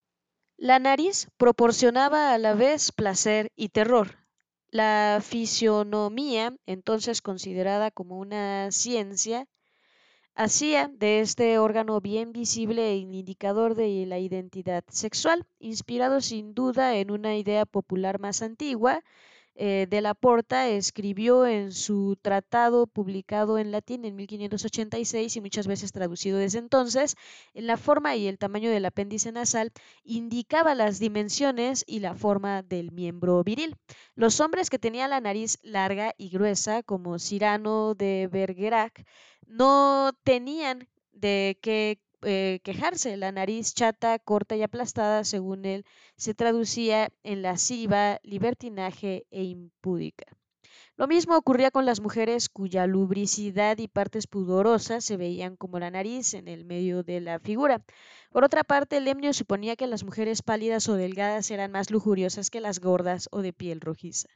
[0.57, 4.18] La nariz proporcionaba a la vez placer y terror.
[4.69, 9.48] La fisionomía, entonces considerada como una ciencia,
[10.38, 16.95] hacía de este órgano bien visible e indicador de la identidad sexual, inspirado sin duda
[16.95, 19.03] en una idea popular más antigua.
[19.59, 25.65] Eh, de la Porta escribió en su tratado publicado en latín en 1586 y muchas
[25.65, 27.15] veces traducido desde entonces,
[27.55, 29.71] en la forma y el tamaño del apéndice nasal
[30.03, 33.75] indicaba las dimensiones y la forma del miembro viril.
[34.13, 39.05] Los hombres que tenían la nariz larga y gruesa, como Cyrano de Bergerac,
[39.47, 43.18] no tenían de qué eh, quejarse.
[43.18, 45.85] La nariz chata, corta y aplastada, según él,
[46.15, 50.26] se traducía en lasciva, libertinaje e impúdica.
[50.95, 55.91] Lo mismo ocurría con las mujeres cuya lubricidad y partes pudorosas se veían como la
[55.91, 57.84] nariz en el medio de la figura.
[58.31, 62.61] Por otra parte, Lemnio suponía que las mujeres pálidas o delgadas eran más lujuriosas que
[62.61, 64.30] las gordas o de piel rojiza.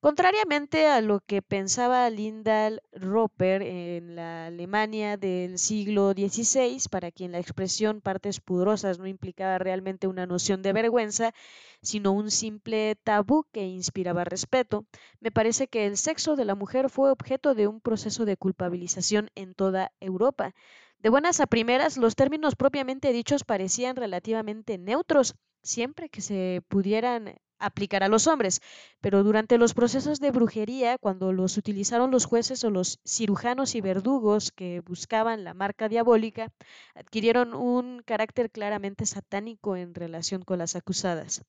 [0.00, 7.32] Contrariamente a lo que pensaba Lindal Roper en la Alemania del siglo XVI, para quien
[7.32, 11.34] la expresión partes pudorosas no implicaba realmente una noción de vergüenza,
[11.82, 14.86] sino un simple tabú que inspiraba respeto,
[15.18, 19.30] me parece que el sexo de la mujer fue objeto de un proceso de culpabilización
[19.34, 20.54] en toda Europa.
[21.00, 25.34] De buenas a primeras, los términos propiamente dichos parecían relativamente neutros,
[25.64, 28.60] siempre que se pudieran aplicar a los hombres,
[29.00, 33.80] pero durante los procesos de brujería, cuando los utilizaron los jueces o los cirujanos y
[33.80, 36.52] verdugos que buscaban la marca diabólica,
[36.94, 41.42] adquirieron un carácter claramente satánico en relación con las acusadas.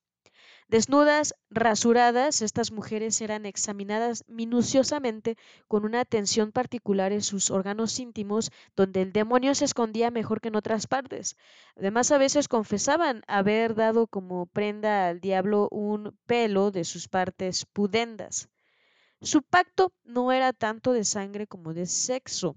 [0.70, 5.36] Desnudas, rasuradas, estas mujeres eran examinadas minuciosamente
[5.68, 10.50] con una atención particular en sus órganos íntimos, donde el demonio se escondía mejor que
[10.50, 11.38] en otras partes.
[11.76, 17.66] Además, a veces confesaban haber dado como prenda al diablo un pelo de sus partes
[17.66, 18.48] pudendas.
[19.22, 22.56] Su pacto no era tanto de sangre como de sexo,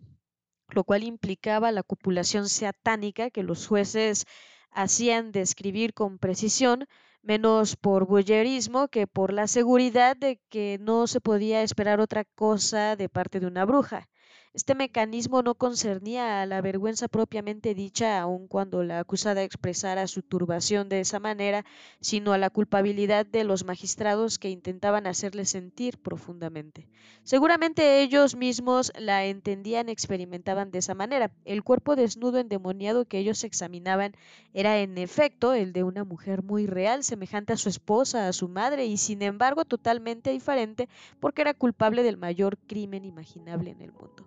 [0.69, 4.27] lo cual implicaba la copulación satánica que los jueces
[4.71, 6.87] hacían describir con precisión,
[7.23, 12.97] menos por voyerismo que por la seguridad de que no se podía esperar otra cosa
[12.97, 14.09] de parte de una bruja.
[14.55, 20.21] Este mecanismo no concernía a la vergüenza propiamente dicha, aun cuando la acusada expresara su
[20.21, 21.65] turbación de esa manera,
[22.01, 26.87] sino a la culpabilidad de los magistrados que intentaban hacerle sentir profundamente.
[27.25, 31.33] Seguramente ellos mismos la entendían, experimentaban de esa manera.
[31.47, 34.15] El cuerpo desnudo endemoniado que ellos examinaban
[34.53, 38.49] era en efecto el de una mujer muy real, semejante a su esposa, a su
[38.49, 43.93] madre, y sin embargo totalmente diferente porque era culpable del mayor crimen imaginable en el
[43.93, 44.27] mundo.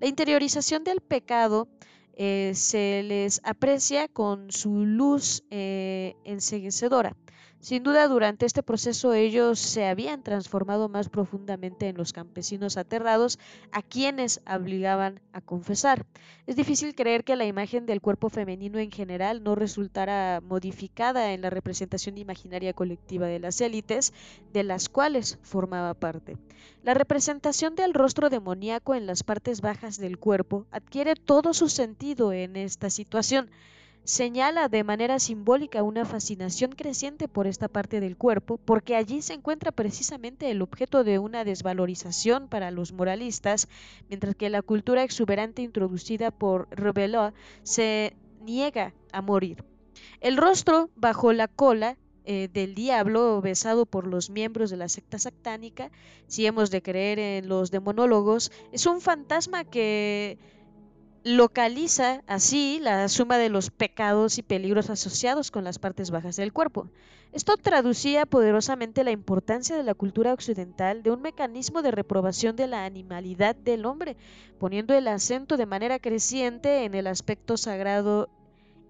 [0.00, 1.68] La interiorización del pecado
[2.14, 6.16] eh, se les aprecia con su luz eh.
[7.60, 13.40] Sin duda, durante este proceso ellos se habían transformado más profundamente en los campesinos aterrados
[13.72, 16.06] a quienes obligaban a confesar.
[16.46, 21.42] Es difícil creer que la imagen del cuerpo femenino en general no resultara modificada en
[21.42, 24.14] la representación imaginaria colectiva de las élites,
[24.52, 26.38] de las cuales formaba parte.
[26.84, 32.32] La representación del rostro demoníaco en las partes bajas del cuerpo adquiere todo su sentido
[32.32, 33.50] en esta situación
[34.04, 39.34] señala de manera simbólica una fascinación creciente por esta parte del cuerpo, porque allí se
[39.34, 43.68] encuentra precisamente el objeto de una desvalorización para los moralistas,
[44.08, 49.64] mientras que la cultura exuberante introducida por Rebelot se niega a morir.
[50.20, 55.18] El rostro bajo la cola eh, del diablo besado por los miembros de la secta
[55.18, 55.90] satánica,
[56.26, 60.38] si hemos de creer en los demonólogos, es un fantasma que
[61.24, 66.52] localiza así la suma de los pecados y peligros asociados con las partes bajas del
[66.52, 66.88] cuerpo.
[67.32, 72.66] Esto traducía poderosamente la importancia de la cultura occidental de un mecanismo de reprobación de
[72.66, 74.16] la animalidad del hombre,
[74.58, 78.30] poniendo el acento de manera creciente en el aspecto sagrado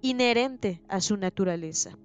[0.02, 1.98] inherente a su naturaleza.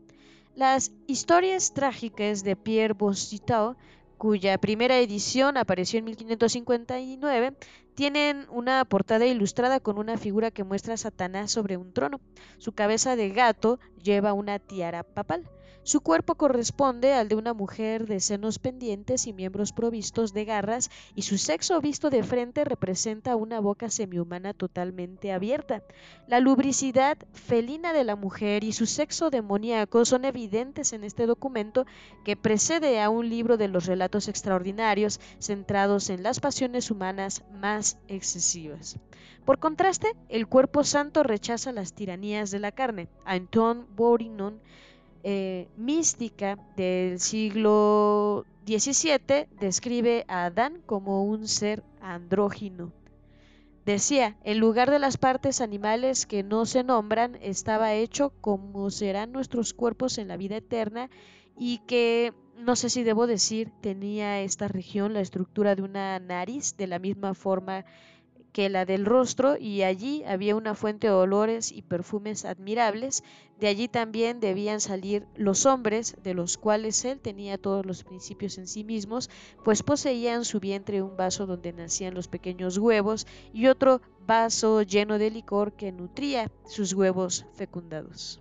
[0.55, 3.75] Las historias trágicas de Pierre Boccitau,
[4.17, 7.53] cuya primera edición apareció en 1559,
[7.95, 12.19] tienen una portada ilustrada con una figura que muestra a Satanás sobre un trono.
[12.57, 15.49] Su cabeza de gato lleva una tiara papal.
[15.85, 20.89] Su cuerpo corresponde al de una mujer de senos pendientes y miembros provistos de garras,
[21.13, 25.83] y su sexo visto de frente representa una boca semihumana totalmente abierta.
[26.25, 31.85] La lubricidad felina de la mujer y su sexo demoníaco son evidentes en este documento
[32.23, 37.97] que precede a un libro de los relatos extraordinarios centrados en las pasiones humanas más
[38.07, 38.99] excesivas.
[39.43, 43.09] Por contraste, el cuerpo santo rechaza las tiranías de la carne.
[43.25, 44.61] Antoine Bourignon
[45.23, 52.91] eh, mística del siglo XVII describe a Adán como un ser andrógino.
[53.85, 59.33] Decía, en lugar de las partes animales que no se nombran, estaba hecho como serán
[59.33, 61.09] nuestros cuerpos en la vida eterna
[61.57, 66.77] y que, no sé si debo decir, tenía esta región la estructura de una nariz
[66.77, 67.91] de la misma forma que
[68.55, 73.23] la del rostro y allí había una fuente de olores y perfumes admirables.
[73.59, 78.57] De allí también debían salir los hombres, de los cuales él tenía todos los principios
[78.57, 79.29] en sí mismos,
[79.63, 84.83] pues poseían en su vientre un vaso donde nacían los pequeños huevos y otro vaso
[84.83, 88.39] lleno de licor que nutría sus huevos fecundados.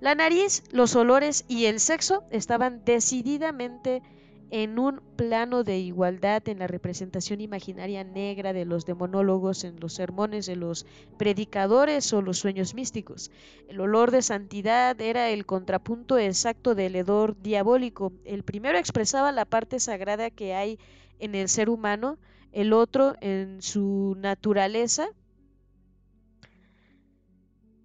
[0.00, 4.02] La nariz, los olores y el sexo estaban decididamente
[4.50, 9.94] en un plano de igualdad en la representación imaginaria negra de los demonólogos en los
[9.94, 10.86] sermones de los
[11.18, 13.30] predicadores o los sueños místicos.
[13.68, 18.12] El olor de santidad era el contrapunto exacto del hedor diabólico.
[18.24, 20.78] El primero expresaba la parte sagrada que hay
[21.18, 22.18] en el ser humano,
[22.52, 25.08] el otro en su naturaleza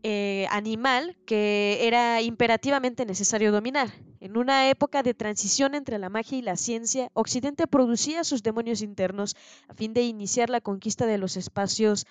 [0.03, 3.89] eh, animal que era imperativamente necesario dominar.
[4.23, 8.81] En una época de transición entre la magia y la ciencia, Occidente producía sus demonios
[8.81, 9.35] internos
[9.67, 12.05] a fin de iniciar la conquista de los espacios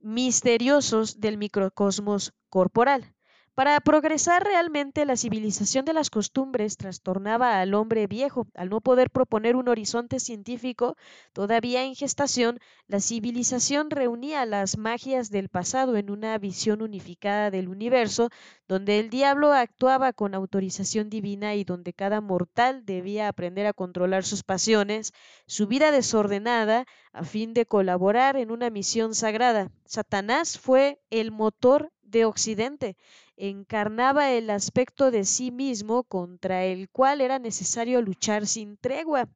[0.00, 3.13] misteriosos del microcosmos corporal.
[3.54, 8.48] Para progresar realmente, la civilización de las costumbres trastornaba al hombre viejo.
[8.52, 10.96] Al no poder proponer un horizonte científico
[11.32, 12.58] todavía en gestación,
[12.88, 18.28] la civilización reunía las magias del pasado en una visión unificada del universo,
[18.66, 24.24] donde el diablo actuaba con autorización divina y donde cada mortal debía aprender a controlar
[24.24, 25.12] sus pasiones,
[25.46, 29.70] su vida desordenada, a fin de colaborar en una misión sagrada.
[29.84, 32.96] Satanás fue el motor de Occidente
[33.36, 39.28] encarnaba el aspecto de sí mismo contra el cual era necesario luchar sin tregua.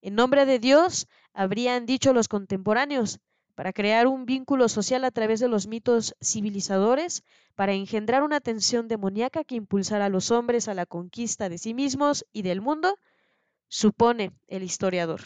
[0.00, 3.18] En nombre de Dios, habrían dicho los contemporáneos,
[3.56, 7.24] para crear un vínculo social a través de los mitos civilizadores,
[7.56, 11.74] para engendrar una tensión demoníaca que impulsara a los hombres a la conquista de sí
[11.74, 12.96] mismos y del mundo,
[13.68, 15.20] supone el historiador.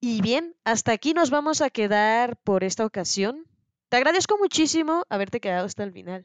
[0.00, 3.44] Y bien, hasta aquí nos vamos a quedar por esta ocasión.
[3.88, 6.24] Te agradezco muchísimo haberte quedado hasta el final.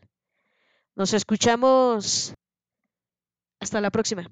[0.95, 2.35] Nos escuchamos.
[3.59, 4.29] Hasta la próxima.